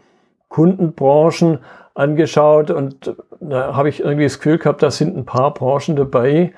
Kundenbranchen 0.47 1.59
angeschaut 1.95 2.71
und 2.71 3.15
da 3.39 3.75
habe 3.75 3.89
ich 3.89 3.99
irgendwie 3.99 4.23
das 4.23 4.39
Gefühl 4.39 4.57
gehabt, 4.57 4.83
da 4.83 4.91
sind 4.91 5.17
ein 5.17 5.25
paar 5.25 5.53
Branchen 5.53 5.95
dabei. 5.95 6.53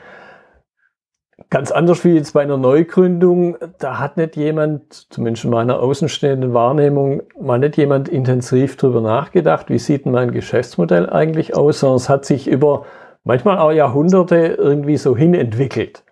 Ganz 1.50 1.72
anders 1.72 2.06
wie 2.06 2.16
jetzt 2.16 2.34
bei 2.34 2.42
einer 2.42 2.58
Neugründung, 2.58 3.58
da 3.80 4.00
hat 4.00 4.16
nicht 4.16 4.36
jemand, 4.36 4.94
zumindest 5.12 5.46
in 5.46 5.52
meiner 5.52 5.80
außenstehenden 5.80 6.54
Wahrnehmung, 6.54 7.24
mal 7.40 7.60
nicht 7.60 7.78
jemand 7.78 8.08
intensiv 8.10 8.78
drüber 8.78 9.02
nachgedacht, 9.02 9.70
wie 9.70 9.80
sieht 9.80 10.06
denn 10.06 10.12
mein 10.12 10.32
Geschäftsmodell 10.32 11.10
eigentlich 11.10 11.56
aus, 11.56 11.80
sondern 11.80 11.98
es 11.98 12.10
hat 12.10 12.26
sich 12.26 12.48
über 12.48 12.86
manchmal 13.24 13.58
auch 13.58 13.72
Jahrhunderte 13.72 14.38
irgendwie 14.38 14.98
so 14.98 15.18
hin 15.18 15.34
entwickelt. 15.34 16.04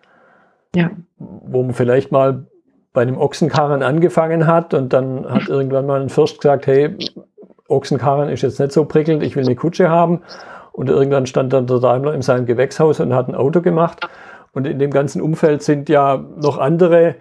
Ja. 0.76 0.92
Wo 1.18 1.64
man 1.64 1.74
vielleicht 1.74 2.12
mal 2.12 2.46
bei 2.92 3.04
einem 3.04 3.18
Ochsenkarren 3.18 3.84
angefangen 3.84 4.48
hat 4.48 4.74
und 4.74 4.94
dann 4.94 5.30
hat 5.30 5.48
irgendwann 5.48 5.86
mal 5.86 6.02
ein 6.02 6.10
Fürst 6.10 6.42
gesagt, 6.42 6.68
hey, 6.68 6.98
Ochsenkarren 7.68 8.30
ist 8.30 8.42
jetzt 8.42 8.60
nicht 8.60 8.72
so 8.72 8.86
prickelnd, 8.86 9.24
ich 9.24 9.36
will 9.36 9.46
eine 9.46 9.56
Kutsche 9.56 9.90
haben. 9.90 10.22
Und 10.72 10.90
irgendwann 10.90 11.26
stand 11.26 11.54
dann 11.54 11.68
der 11.68 11.80
Daimler 11.80 12.14
in 12.14 12.22
seinem 12.22 12.46
Gewächshaus 12.46 13.00
und 13.00 13.14
hat 13.14 13.28
ein 13.28 13.36
Auto 13.36 13.62
gemacht. 13.62 14.08
Und 14.54 14.66
in 14.66 14.80
dem 14.80 14.92
ganzen 14.92 15.22
Umfeld 15.22 15.62
sind 15.62 15.90
ja 15.90 16.18
noch 16.18 16.58
andere 16.58 17.16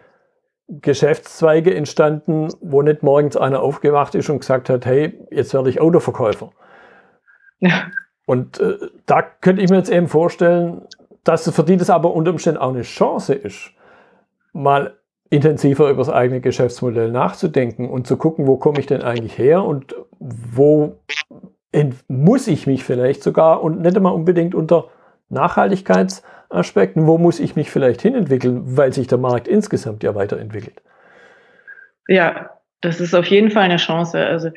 Geschäftszweige 0.69 1.75
entstanden, 1.75 2.49
wo 2.61 2.83
nicht 2.83 3.03
morgens 3.03 3.37
einer 3.37 3.63
aufgewacht 3.63 4.15
ist 4.15 4.29
und 4.29 4.41
gesagt 4.41 4.69
hat, 4.69 4.85
hey, 4.85 5.19
jetzt 5.31 5.55
werde 5.55 5.71
ich 5.71 5.81
Autoverkäufer. 5.81 6.51
Ja. 7.59 7.85
Und 8.27 8.61
äh, 8.61 8.77
da 9.07 9.23
könnte 9.23 9.63
ich 9.63 9.71
mir 9.71 9.79
jetzt 9.79 9.91
eben 9.91 10.07
vorstellen, 10.07 10.83
dass 11.25 11.51
für 11.51 11.63
die 11.63 11.79
das 11.79 11.89
aber 11.89 12.13
unter 12.13 12.31
Umständen 12.31 12.61
auch 12.61 12.75
eine 12.75 12.83
Chance 12.83 13.33
ist, 13.33 13.71
mal 14.53 14.99
intensiver 15.31 15.89
über 15.89 15.99
das 15.99 16.11
eigene 16.11 16.43
Geschäftsmodell 16.43 17.11
nachzudenken 17.11 17.89
und 17.89 18.07
zu 18.07 18.19
gucken, 18.19 18.47
wo 18.47 18.59
komme 18.59 18.81
ich 18.81 18.87
denn 18.87 19.01
eigentlich 19.01 19.39
her 19.39 19.65
und 19.65 19.95
wo 20.19 20.97
muss 22.09 22.49
ich 22.49 22.67
mich 22.67 22.85
vielleicht 22.85 23.23
sogar 23.23 23.63
und 23.63 23.81
nicht 23.81 23.97
immer 23.97 24.15
unbedingt 24.15 24.55
unter 24.55 24.89
Nachhaltigkeitsaspekten, 25.29 27.07
wo 27.07 27.19
muss 27.19 27.41
ich 27.41 27.57
mich 27.57 27.71
vielleicht 27.71 28.01
hinentwickeln, 28.01 28.77
weil 28.77 28.93
sich 28.93 29.07
der 29.07 29.19
Markt 29.19 29.49
insgesamt 29.49 30.03
ja 30.03 30.15
weiterentwickelt. 30.15 30.81
Ja, 32.09 32.51
das 32.81 33.01
ist 33.01 33.15
auf 33.15 33.27
jeden 33.27 33.51
Fall 33.51 33.65
eine 33.65 33.77
Chance. 33.77 34.25
Also 34.25 34.51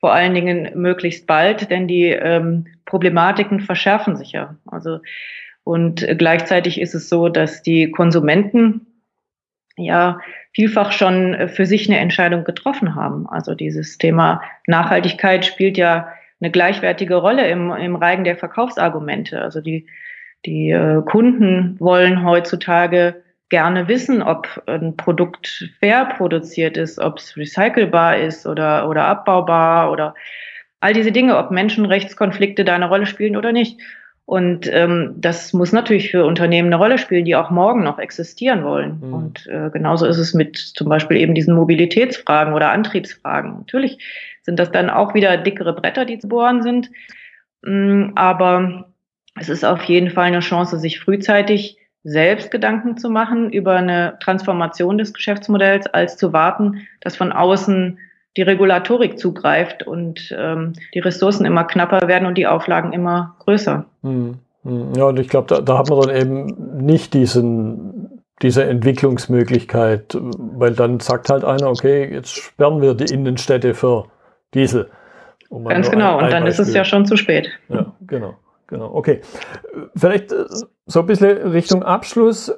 vor 0.00 0.12
allen 0.12 0.34
Dingen 0.34 0.70
möglichst 0.74 1.26
bald, 1.26 1.70
denn 1.70 1.88
die 1.88 2.06
ähm, 2.06 2.66
Problematiken 2.86 3.60
verschärfen 3.60 4.16
sich 4.16 4.32
ja. 4.32 4.56
Also 4.66 5.00
und 5.64 6.06
gleichzeitig 6.18 6.80
ist 6.80 6.94
es 6.94 7.08
so, 7.08 7.30
dass 7.30 7.62
die 7.62 7.90
Konsumenten 7.90 8.86
ja 9.76 10.20
vielfach 10.52 10.92
schon 10.92 11.48
für 11.48 11.66
sich 11.66 11.88
eine 11.88 11.98
Entscheidung 11.98 12.44
getroffen 12.44 12.94
haben. 12.94 13.26
Also 13.26 13.54
dieses 13.54 13.98
Thema 13.98 14.42
Nachhaltigkeit 14.66 15.44
spielt 15.44 15.76
ja 15.78 16.12
eine 16.44 16.50
gleichwertige 16.50 17.16
Rolle 17.16 17.48
im, 17.48 17.72
im 17.72 17.96
Reigen 17.96 18.24
der 18.24 18.36
Verkaufsargumente. 18.36 19.40
Also 19.40 19.62
die, 19.62 19.86
die 20.44 20.70
äh, 20.70 21.00
Kunden 21.02 21.80
wollen 21.80 22.22
heutzutage 22.22 23.22
gerne 23.48 23.88
wissen, 23.88 24.20
ob 24.22 24.62
ein 24.66 24.96
Produkt 24.96 25.70
fair 25.80 26.04
produziert 26.04 26.76
ist, 26.76 26.98
ob 26.98 27.16
es 27.16 27.36
recycelbar 27.36 28.18
ist 28.18 28.46
oder, 28.46 28.88
oder 28.90 29.06
abbaubar 29.06 29.90
oder 29.90 30.14
all 30.80 30.92
diese 30.92 31.12
Dinge, 31.12 31.38
ob 31.38 31.50
Menschenrechtskonflikte 31.50 32.64
da 32.64 32.74
eine 32.74 32.88
Rolle 32.88 33.06
spielen 33.06 33.36
oder 33.36 33.52
nicht. 33.52 33.80
Und 34.26 34.66
ähm, 34.72 35.14
das 35.18 35.52
muss 35.52 35.72
natürlich 35.72 36.10
für 36.10 36.24
Unternehmen 36.24 36.68
eine 36.68 36.76
Rolle 36.76 36.96
spielen, 36.96 37.26
die 37.26 37.36
auch 37.36 37.50
morgen 37.50 37.82
noch 37.82 37.98
existieren 37.98 38.64
wollen. 38.64 39.00
Mhm. 39.00 39.14
Und 39.14 39.46
äh, 39.48 39.68
genauso 39.70 40.06
ist 40.06 40.16
es 40.16 40.32
mit 40.32 40.56
zum 40.56 40.88
Beispiel 40.88 41.18
eben 41.18 41.34
diesen 41.34 41.54
Mobilitätsfragen 41.54 42.54
oder 42.54 42.70
Antriebsfragen. 42.70 43.58
Natürlich 43.58 43.98
sind 44.42 44.58
das 44.58 44.72
dann 44.72 44.88
auch 44.88 45.14
wieder 45.14 45.36
dickere 45.36 45.74
Bretter, 45.74 46.06
die 46.06 46.18
zu 46.18 46.28
bohren 46.28 46.62
sind. 46.62 46.90
Mm, 47.62 48.12
aber 48.14 48.88
es 49.38 49.50
ist 49.50 49.64
auf 49.64 49.82
jeden 49.84 50.10
Fall 50.10 50.26
eine 50.26 50.40
Chance, 50.40 50.78
sich 50.78 51.00
frühzeitig 51.00 51.78
selbst 52.02 52.50
Gedanken 52.50 52.96
zu 52.96 53.10
machen 53.10 53.50
über 53.52 53.76
eine 53.76 54.18
Transformation 54.20 54.96
des 54.96 55.12
Geschäftsmodells, 55.12 55.86
als 55.86 56.16
zu 56.16 56.32
warten, 56.32 56.86
dass 57.00 57.16
von 57.16 57.32
außen 57.32 57.98
die 58.36 58.42
Regulatorik 58.42 59.18
zugreift 59.18 59.86
und 59.86 60.34
ähm, 60.36 60.72
die 60.92 60.98
Ressourcen 60.98 61.44
immer 61.44 61.64
knapper 61.64 62.08
werden 62.08 62.26
und 62.26 62.36
die 62.36 62.46
Auflagen 62.46 62.92
immer 62.92 63.36
größer. 63.40 63.84
Hm, 64.02 64.36
hm. 64.64 64.94
Ja, 64.96 65.04
und 65.04 65.18
ich 65.18 65.28
glaube, 65.28 65.46
da, 65.48 65.60
da 65.60 65.78
hat 65.78 65.88
man 65.88 66.00
dann 66.00 66.16
eben 66.16 66.84
nicht 66.84 67.14
diesen, 67.14 68.22
diese 68.42 68.64
Entwicklungsmöglichkeit, 68.64 70.18
weil 70.20 70.72
dann 70.72 71.00
sagt 71.00 71.28
halt 71.30 71.44
einer, 71.44 71.70
okay, 71.70 72.12
jetzt 72.12 72.34
sperren 72.36 72.82
wir 72.82 72.94
die 72.94 73.12
Innenstädte 73.12 73.74
für 73.74 74.06
Diesel. 74.54 74.90
Um 75.48 75.64
Ganz 75.66 75.90
genau, 75.90 76.14
ein, 76.14 76.18
ein 76.18 76.24
und 76.24 76.32
dann 76.32 76.44
Beispiel. 76.44 76.62
ist 76.62 76.68
es 76.68 76.74
ja 76.74 76.84
schon 76.84 77.06
zu 77.06 77.16
spät. 77.16 77.48
Ja, 77.68 77.92
genau, 78.06 78.34
genau. 78.66 78.92
Okay. 78.94 79.20
Vielleicht 79.94 80.34
so 80.86 81.00
ein 81.00 81.06
bisschen 81.06 81.36
Richtung 81.52 81.82
Abschluss. 81.82 82.52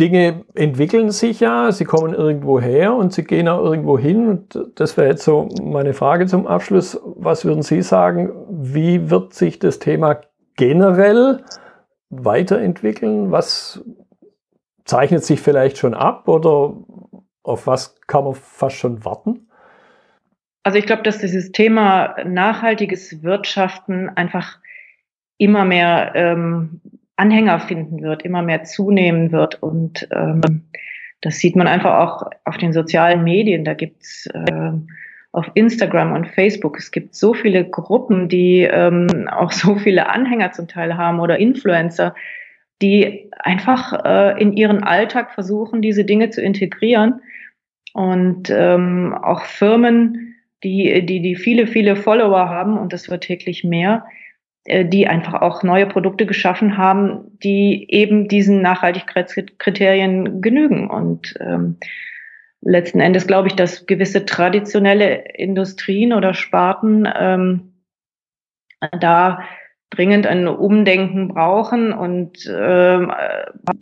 Dinge 0.00 0.46
entwickeln 0.54 1.10
sich 1.10 1.40
ja, 1.40 1.70
sie 1.70 1.84
kommen 1.84 2.14
irgendwo 2.14 2.58
her 2.58 2.94
und 2.94 3.12
sie 3.12 3.22
gehen 3.22 3.48
auch 3.48 3.62
irgendwo 3.62 3.98
hin. 3.98 4.28
Und 4.28 4.58
das 4.76 4.96
wäre 4.96 5.08
jetzt 5.08 5.22
so 5.22 5.48
meine 5.62 5.92
Frage 5.92 6.26
zum 6.26 6.46
Abschluss. 6.46 6.98
Was 7.04 7.44
würden 7.44 7.62
Sie 7.62 7.82
sagen? 7.82 8.32
Wie 8.48 9.10
wird 9.10 9.34
sich 9.34 9.58
das 9.58 9.78
Thema 9.78 10.22
generell 10.56 11.44
weiterentwickeln? 12.08 13.30
Was 13.30 13.84
zeichnet 14.86 15.22
sich 15.22 15.40
vielleicht 15.40 15.76
schon 15.76 15.92
ab 15.92 16.26
oder 16.28 16.74
auf 17.42 17.66
was 17.66 18.00
kann 18.06 18.24
man 18.24 18.34
fast 18.34 18.76
schon 18.76 19.04
warten? 19.04 19.48
Also 20.62 20.78
ich 20.78 20.86
glaube, 20.86 21.02
dass 21.02 21.18
dieses 21.18 21.52
Thema 21.52 22.16
nachhaltiges 22.24 23.22
Wirtschaften 23.22 24.08
einfach 24.08 24.58
immer 25.36 25.64
mehr 25.64 26.12
ähm, 26.14 26.80
Anhänger 27.20 27.60
finden 27.60 28.02
wird, 28.02 28.22
immer 28.22 28.42
mehr 28.42 28.64
zunehmen 28.64 29.30
wird. 29.30 29.62
Und 29.62 30.08
ähm, 30.10 30.40
das 31.20 31.38
sieht 31.38 31.54
man 31.54 31.66
einfach 31.66 31.98
auch 31.98 32.30
auf 32.46 32.56
den 32.56 32.72
sozialen 32.72 33.22
Medien. 33.22 33.64
Da 33.64 33.74
gibt's 33.74 34.26
äh, 34.26 34.72
auf 35.32 35.50
Instagram 35.54 36.12
und 36.12 36.28
Facebook, 36.28 36.78
es 36.78 36.90
gibt 36.90 37.14
so 37.14 37.34
viele 37.34 37.68
Gruppen, 37.68 38.28
die 38.28 38.62
ähm, 38.62 39.28
auch 39.30 39.52
so 39.52 39.76
viele 39.76 40.08
Anhänger 40.08 40.52
zum 40.52 40.66
Teil 40.66 40.96
haben 40.96 41.20
oder 41.20 41.38
Influencer, 41.38 42.14
die 42.82 43.30
einfach 43.38 44.04
äh, 44.04 44.40
in 44.40 44.54
ihren 44.54 44.82
Alltag 44.82 45.32
versuchen, 45.32 45.82
diese 45.82 46.04
Dinge 46.04 46.30
zu 46.30 46.40
integrieren. 46.40 47.20
Und 47.92 48.50
ähm, 48.50 49.14
auch 49.14 49.42
Firmen, 49.42 50.36
die, 50.64 51.04
die, 51.04 51.20
die 51.20 51.36
viele, 51.36 51.66
viele 51.66 51.96
Follower 51.96 52.48
haben, 52.48 52.78
und 52.78 52.92
das 52.92 53.10
wird 53.10 53.24
täglich 53.24 53.64
mehr, 53.64 54.04
die 54.66 55.08
einfach 55.08 55.40
auch 55.40 55.62
neue 55.62 55.86
Produkte 55.86 56.26
geschaffen 56.26 56.76
haben, 56.76 57.38
die 57.42 57.86
eben 57.88 58.28
diesen 58.28 58.60
Nachhaltigkeitskriterien 58.60 60.42
genügen. 60.42 60.90
Und 60.90 61.34
ähm, 61.40 61.78
letzten 62.60 63.00
Endes 63.00 63.26
glaube 63.26 63.48
ich, 63.48 63.54
dass 63.54 63.86
gewisse 63.86 64.26
traditionelle 64.26 65.24
Industrien 65.34 66.12
oder 66.12 66.34
Sparten 66.34 67.08
ähm, 67.18 67.72
da 69.00 69.40
dringend 69.90 70.26
ein 70.26 70.46
Umdenken 70.46 71.28
brauchen 71.28 71.92
und 71.92 72.44
äh, 72.46 73.06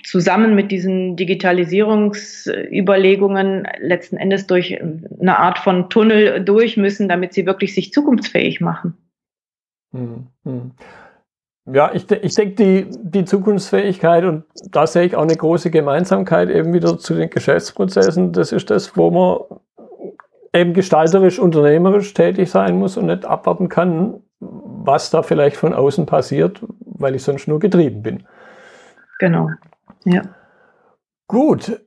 zusammen 0.05 0.55
mit 0.55 0.71
diesen 0.71 1.17
Digitalisierungsüberlegungen 1.17 3.67
letzten 3.81 4.17
Endes 4.17 4.47
durch 4.47 4.81
eine 4.81 5.39
Art 5.39 5.59
von 5.59 5.91
Tunnel 5.91 6.43
durch 6.43 6.79
müssen, 6.79 7.09
damit 7.09 7.35
sie 7.35 7.45
wirklich 7.45 7.75
sich 7.75 7.93
zukunftsfähig 7.93 8.63
machen. 8.63 8.97
Hm, 9.93 10.27
hm. 10.45 10.73
Ja, 11.71 11.91
ich, 11.93 12.11
ich 12.11 12.35
denke, 12.35 12.55
die, 12.55 12.91
die 13.03 13.25
Zukunftsfähigkeit, 13.25 14.25
und 14.25 14.45
da 14.71 14.87
sehe 14.87 15.05
ich 15.05 15.17
auch 15.17 15.23
eine 15.23 15.37
große 15.37 15.71
Gemeinsamkeit 15.71 16.49
eben 16.49 16.73
wieder 16.73 16.99
zu 16.99 17.15
den 17.15 17.29
Geschäftsprozessen, 17.29 18.33
das 18.33 18.53
ist 18.53 18.71
das, 18.71 18.97
wo 18.97 19.11
man 19.11 19.59
eben 20.55 20.73
gestalterisch, 20.73 21.39
unternehmerisch 21.39 22.15
tätig 22.15 22.51
sein 22.51 22.79
muss 22.79 22.97
und 22.97 23.07
nicht 23.07 23.27
abwarten 23.27 23.69
kann, 23.69 24.23
was 24.41 25.11
da 25.11 25.23
vielleicht 25.23 25.57
von 25.57 25.75
außen 25.75 26.07
passiert, 26.07 26.61
weil 26.81 27.15
ich 27.15 27.23
sonst 27.23 27.49
nur 27.49 27.59
getrieben 27.59 28.03
bin. 28.03 28.27
Genau, 29.19 29.51
ja. 30.05 30.23
Gut, 31.27 31.81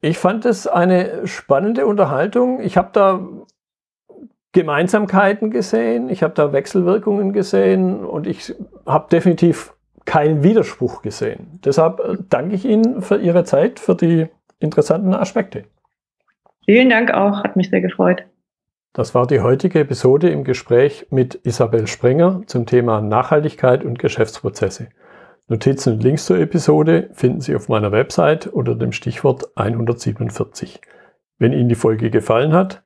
ich 0.00 0.16
fand 0.16 0.46
es 0.46 0.66
eine 0.66 1.26
spannende 1.26 1.86
Unterhaltung. 1.86 2.60
Ich 2.60 2.78
habe 2.78 2.90
da 2.92 3.20
Gemeinsamkeiten 4.56 5.50
gesehen, 5.50 6.08
ich 6.08 6.22
habe 6.22 6.32
da 6.32 6.50
Wechselwirkungen 6.50 7.34
gesehen 7.34 8.02
und 8.02 8.26
ich 8.26 8.54
habe 8.86 9.06
definitiv 9.10 9.74
keinen 10.06 10.42
Widerspruch 10.42 11.02
gesehen. 11.02 11.60
Deshalb 11.62 12.00
äh, 12.00 12.16
danke 12.30 12.54
ich 12.54 12.64
Ihnen 12.64 13.02
für 13.02 13.18
Ihre 13.18 13.44
Zeit, 13.44 13.78
für 13.78 13.94
die 13.94 14.28
interessanten 14.58 15.12
Aspekte. 15.12 15.64
Vielen 16.64 16.88
Dank 16.88 17.12
auch, 17.12 17.44
hat 17.44 17.56
mich 17.56 17.68
sehr 17.68 17.82
gefreut. 17.82 18.24
Das 18.94 19.14
war 19.14 19.26
die 19.26 19.40
heutige 19.40 19.80
Episode 19.80 20.30
im 20.30 20.42
Gespräch 20.42 21.06
mit 21.10 21.38
Isabel 21.44 21.86
Sprenger 21.86 22.40
zum 22.46 22.64
Thema 22.64 23.02
Nachhaltigkeit 23.02 23.84
und 23.84 23.98
Geschäftsprozesse. 23.98 24.88
Notizen 25.48 25.92
und 25.92 26.02
Links 26.02 26.24
zur 26.24 26.38
Episode 26.38 27.10
finden 27.12 27.42
Sie 27.42 27.54
auf 27.54 27.68
meiner 27.68 27.92
Website 27.92 28.46
unter 28.46 28.74
dem 28.74 28.92
Stichwort 28.92 29.54
147. 29.54 30.80
Wenn 31.38 31.52
Ihnen 31.52 31.68
die 31.68 31.74
Folge 31.74 32.08
gefallen 32.08 32.54
hat, 32.54 32.85